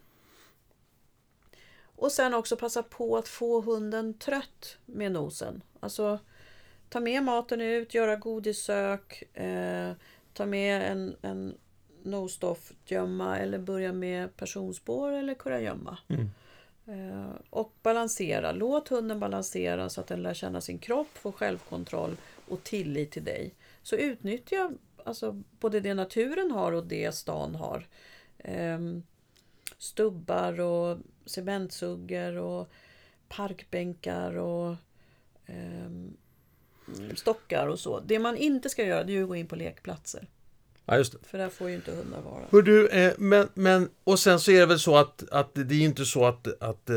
Och 1.97 2.13
sen 2.13 2.35
också 2.35 2.57
passa 2.57 2.83
på 2.83 3.17
att 3.17 3.29
få 3.29 3.61
hunden 3.61 4.15
trött 4.15 4.79
med 4.87 5.13
nosen. 5.13 5.63
Alltså 5.81 6.19
ta 6.89 7.01
med 7.01 7.23
maten 7.23 7.61
ut, 7.61 7.95
göra 7.95 8.17
godissök, 8.17 9.37
eh, 9.37 9.93
ta 10.33 10.47
med 10.47 10.93
en, 10.93 11.17
en 11.23 11.55
no-stoff 12.03 12.73
gömma 12.85 13.39
eller 13.39 13.59
börja 13.59 13.93
med 13.93 14.37
personspår 14.37 15.13
eller 15.13 15.35
kurragömma. 15.35 15.99
Mm. 16.09 16.31
Eh, 16.87 17.31
och 17.51 17.73
balansera. 17.83 18.53
Låt 18.53 18.89
hunden 18.89 19.21
balansera 19.21 19.89
så 19.89 20.01
att 20.01 20.07
den 20.07 20.23
lär 20.23 20.35
känna 20.35 20.61
sin 20.61 20.79
kropp, 20.79 21.09
får 21.19 21.33
självkontroll 21.33 22.17
och 22.49 22.63
tillit 22.65 23.11
till 23.11 23.25
dig. 23.25 23.55
Så 23.83 23.97
utnyttja 23.97 24.71
alltså, 25.05 25.43
både 25.61 25.81
det 25.81 25.95
naturen 25.95 26.51
har 26.51 26.73
och 26.73 26.87
det 26.87 27.15
stan 27.15 27.55
har. 27.55 27.87
Ehm, 28.39 29.03
stubbar 29.79 30.61
och 30.61 30.99
cementsuggor 31.27 32.37
och 32.37 32.69
parkbänkar 33.29 34.37
och 34.37 34.77
ehm, 35.47 36.17
stockar 37.15 37.67
och 37.67 37.79
så. 37.79 38.01
Det 38.01 38.19
man 38.19 38.37
inte 38.37 38.69
ska 38.69 38.85
göra 38.85 39.05
det 39.05 39.17
är 39.17 39.23
att 39.23 39.29
gå 39.29 39.37
in 39.37 39.47
på 39.47 39.57
lekplatser. 39.57 40.29
Ja, 40.85 40.97
just 40.97 41.13
det. 41.13 41.19
För 41.23 41.39
där 41.39 41.49
får 41.49 41.69
ju 41.69 41.75
inte 41.75 41.91
hundar 41.91 42.21
vara. 42.23 42.43
Hör 42.51 42.63
du, 42.63 42.89
eh, 42.89 43.13
men, 43.19 43.49
men, 43.55 43.89
och 44.05 44.19
sen 44.19 44.41
så 44.41 44.51
är 44.51 44.61
det 44.61 44.67
väl 44.67 44.79
så 44.79 44.97
att, 44.97 45.31
att 45.31 45.51
det 45.55 45.75
är 45.75 45.85
inte 45.85 46.05
så 46.05 46.25
att, 46.25 46.63
att 46.63 46.91
eh, 46.91 46.97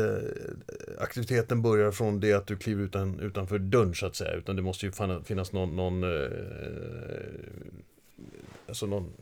aktiviteten 0.98 1.62
börjar 1.62 1.92
från 1.92 2.20
det 2.20 2.32
att 2.32 2.46
du 2.46 2.56
kliver 2.56 2.84
utan, 2.84 3.20
utanför 3.20 3.58
dörren 3.58 3.94
så 3.94 4.06
att 4.06 4.16
säga, 4.16 4.32
utan 4.32 4.56
det 4.56 4.62
måste 4.62 4.86
ju 4.86 4.92
finnas 5.24 5.52
någon, 5.52 5.76
någon 5.76 6.04
eh, 6.04 6.30
alltså 8.68 8.86
någon 8.86 9.12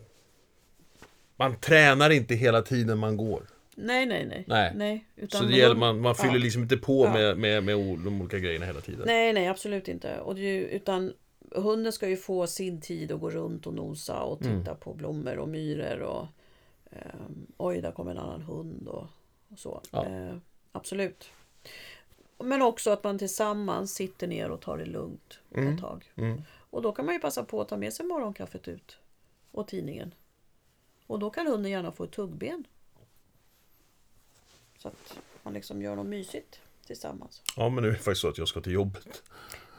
man 1.38 1.56
tränar 1.60 2.10
inte 2.10 2.34
hela 2.34 2.62
tiden 2.62 2.98
man 2.98 3.16
går. 3.16 3.42
Nej, 3.74 4.06
nej, 4.06 4.44
nej. 4.46 4.72
Nej. 4.74 5.04
utan 5.16 5.40
Så 5.40 5.46
det 5.46 5.56
gäller, 5.56 5.74
man, 5.74 6.00
man 6.00 6.14
fyller 6.14 6.32
ja. 6.34 6.38
liksom 6.38 6.62
inte 6.62 6.76
på 6.76 7.04
Ja. 7.04 7.12
med, 7.12 7.38
med, 7.38 7.64
med 7.64 7.74
de 7.76 8.20
olika 8.20 8.38
grejerna 8.38 8.66
hela 8.66 8.80
tiden. 8.80 9.02
Nej, 9.06 9.32
nej, 9.32 9.48
absolut 9.48 9.88
inte. 9.88 10.20
Och 10.20 10.38
ju, 10.38 10.60
utan 10.68 11.12
hunden 11.54 11.92
ska 11.92 12.08
ju 12.08 12.16
få 12.16 12.46
sin 12.46 12.80
tid 12.80 13.12
att 13.12 13.20
gå 13.20 13.30
runt 13.30 13.66
och 13.66 13.74
nosa 13.74 14.20
och 14.22 14.38
titta 14.38 14.50
Mm. 14.50 14.76
på 14.80 14.94
blommor 14.94 15.36
och 15.38 15.48
myror 15.48 16.00
och 16.00 16.26
ehm, 16.90 17.46
oj, 17.56 17.80
där 17.80 17.92
kommer 17.92 18.10
en 18.10 18.18
annan 18.18 18.42
hund 18.42 18.88
och, 18.88 19.06
och 19.48 19.58
så. 19.58 19.80
Ja. 19.90 20.06
Eh, 20.06 20.36
absolut. 20.72 21.30
Men 22.38 22.62
också 22.62 22.90
att 22.90 23.04
man 23.04 23.18
tillsammans 23.18 23.94
sitter 23.94 24.26
ner 24.26 24.50
och 24.50 24.60
tar 24.60 24.78
det 24.78 24.84
lugnt 24.86 25.38
Mm. 25.54 25.74
ett 25.74 25.80
tag. 25.80 26.04
Mm. 26.16 26.42
Och 26.70 26.82
då 26.82 26.92
kan 26.92 27.04
man 27.06 27.14
ju 27.14 27.20
passa 27.20 27.44
på 27.44 27.60
att 27.60 27.68
ta 27.68 27.76
med 27.76 27.92
sig 27.92 28.06
morgonkaffet 28.06 28.68
ut 28.68 28.96
och 29.52 29.66
tidningen. 29.68 30.14
Och 31.08 31.18
då 31.18 31.30
kan 31.30 31.46
hunden 31.46 31.72
gärna 31.72 31.92
få 31.92 32.04
ett 32.04 32.10
tuggben. 32.12 32.64
Så 34.78 34.88
att 34.88 35.18
man 35.42 35.54
liksom 35.54 35.82
gör 35.82 35.96
något 35.96 36.06
mysigt 36.06 36.60
tillsammans. 36.86 37.42
Ja, 37.56 37.68
men 37.68 37.82
nu 37.82 37.88
är 37.88 37.92
det 37.92 37.98
faktiskt 37.98 38.20
så 38.20 38.28
att 38.28 38.38
jag 38.38 38.48
ska 38.48 38.60
till 38.60 38.72
jobbet. 38.72 39.22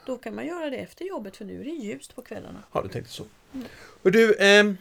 Då 0.06 0.16
kan 0.18 0.34
man 0.34 0.46
göra 0.46 0.70
det 0.70 0.76
efter 0.76 1.04
jobbet 1.04 1.36
för 1.36 1.44
nu 1.44 1.60
är 1.60 1.64
det 1.64 1.70
ljust 1.70 2.14
på 2.14 2.22
kvällarna. 2.22 2.62
Ja, 2.72 2.82
du 2.82 2.88
tänkte 2.88 3.12
så. 3.12 3.24
Hör 4.04 4.10
du, 4.10 4.36
ehm, 4.38 4.76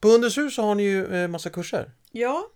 på 0.00 0.08
Hundens 0.08 0.38
hus 0.38 0.54
så 0.54 0.62
har 0.62 0.74
ni 0.74 0.82
ju 0.82 1.14
eh, 1.14 1.28
massa 1.28 1.50
kurser. 1.50 1.90
Ja, 2.10 2.50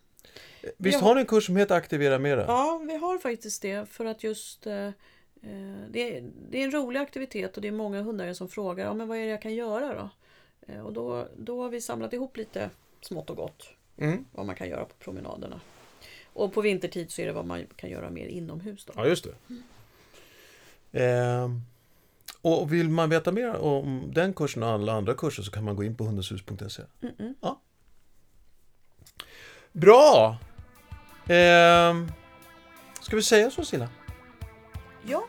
Visst 0.76 0.98
Ja. 1.00 1.04
har 1.06 1.14
ni 1.14 1.20
en 1.20 1.26
kurs 1.26 1.46
som 1.46 1.56
heter 1.56 1.74
Aktivera 1.74 2.18
Mera? 2.18 2.44
ja 2.48 2.80
vi 2.88 2.96
har 2.96 3.18
faktiskt 3.18 3.62
det 3.62 3.88
för 3.88 4.04
att 4.04 4.24
just 4.24 4.66
eh, 4.66 4.86
eh, 4.86 4.92
det, 5.90 6.16
är, 6.16 6.30
det 6.50 6.60
är 6.60 6.64
en 6.64 6.70
rolig 6.70 7.00
aktivitet 7.00 7.56
och 7.56 7.62
det 7.62 7.68
är 7.68 7.72
många 7.72 8.02
hundägare 8.02 8.34
som 8.34 8.48
frågar 8.48 8.84
ja, 8.86 8.94
men 8.94 9.08
vad 9.08 9.18
är 9.18 9.22
det 9.22 9.30
jag 9.30 9.42
kan 9.42 9.54
göra 9.54 9.94
då? 9.94 10.10
Eh, 10.68 10.80
och 10.80 10.92
då, 10.92 11.28
då 11.36 11.62
har 11.62 11.68
vi 11.68 11.80
samlat 11.80 12.12
ihop 12.12 12.36
lite 12.36 12.70
smått 13.00 13.30
och 13.30 13.36
gott 13.36 13.68
Mm. 14.00 14.24
vad 14.32 14.46
man 14.46 14.54
kan 14.54 14.68
göra 14.68 14.84
på 14.84 14.94
promenaderna. 14.98 15.60
Och 16.32 16.52
på 16.52 16.60
vintertid 16.60 17.10
så 17.10 17.22
är 17.22 17.26
det 17.26 17.32
vad 17.32 17.46
man 17.46 17.66
kan 17.76 17.90
göra 17.90 18.10
mer 18.10 18.26
inomhus 18.26 18.84
då. 18.84 18.92
Ja, 18.96 19.06
just 19.06 19.24
det. 19.24 19.34
Ehm, 21.04 21.60
och 22.42 22.72
vill 22.72 22.88
man 22.88 23.10
veta 23.10 23.32
mer 23.32 23.54
om 23.56 24.10
den 24.14 24.34
kursen 24.34 24.62
och 24.62 24.68
alla 24.68 24.92
andra 24.92 25.14
kurser 25.14 25.42
så 25.42 25.50
kan 25.50 25.64
man 25.64 25.76
gå 25.76 25.84
in 25.84 25.96
på 25.96 26.04
hundenshus.se. 26.04 26.82
Mm-mm. 27.00 27.34
Bra! 29.72 30.38
Ehm, 31.28 32.12
ska 33.00 33.16
vi 33.16 33.22
säga 33.22 33.50
så 33.50 33.64
Silla? 33.64 33.88
Ja, 35.06 35.24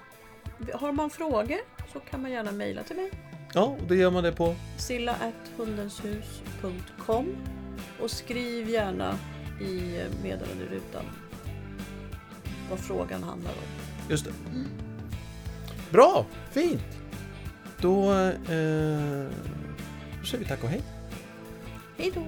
har 0.74 0.92
man 0.92 1.10
frågor 1.10 1.60
så 1.94 2.00
kan 2.00 2.22
man 2.22 2.32
gärna 2.32 2.52
mejla 2.52 2.84
till 2.84 2.96
mig. 2.96 3.12
Ja, 3.54 3.64
och 3.64 3.84
då 3.88 3.96
gör 3.96 4.12
man 4.12 4.24
det 4.24 4.32
på... 4.32 4.56
silla.hundenshus.com 4.78 7.36
och 8.02 8.12
skriv 8.12 8.70
gärna 8.70 9.16
i 9.62 10.04
meddelanderutan 10.24 11.06
vad 12.70 12.80
frågan 12.80 13.24
handlar 13.24 13.52
om. 13.52 13.58
Just 14.10 14.26
det. 14.26 14.32
Bra! 15.92 16.26
Fint! 16.52 17.00
Då, 17.82 18.14
eh, 18.14 18.30
säger 20.26 20.40
vi 20.40 20.46
tack 20.46 20.64
och 20.64 20.70
hej. 20.70 20.82
Hej 21.98 22.12
då! 22.16 22.22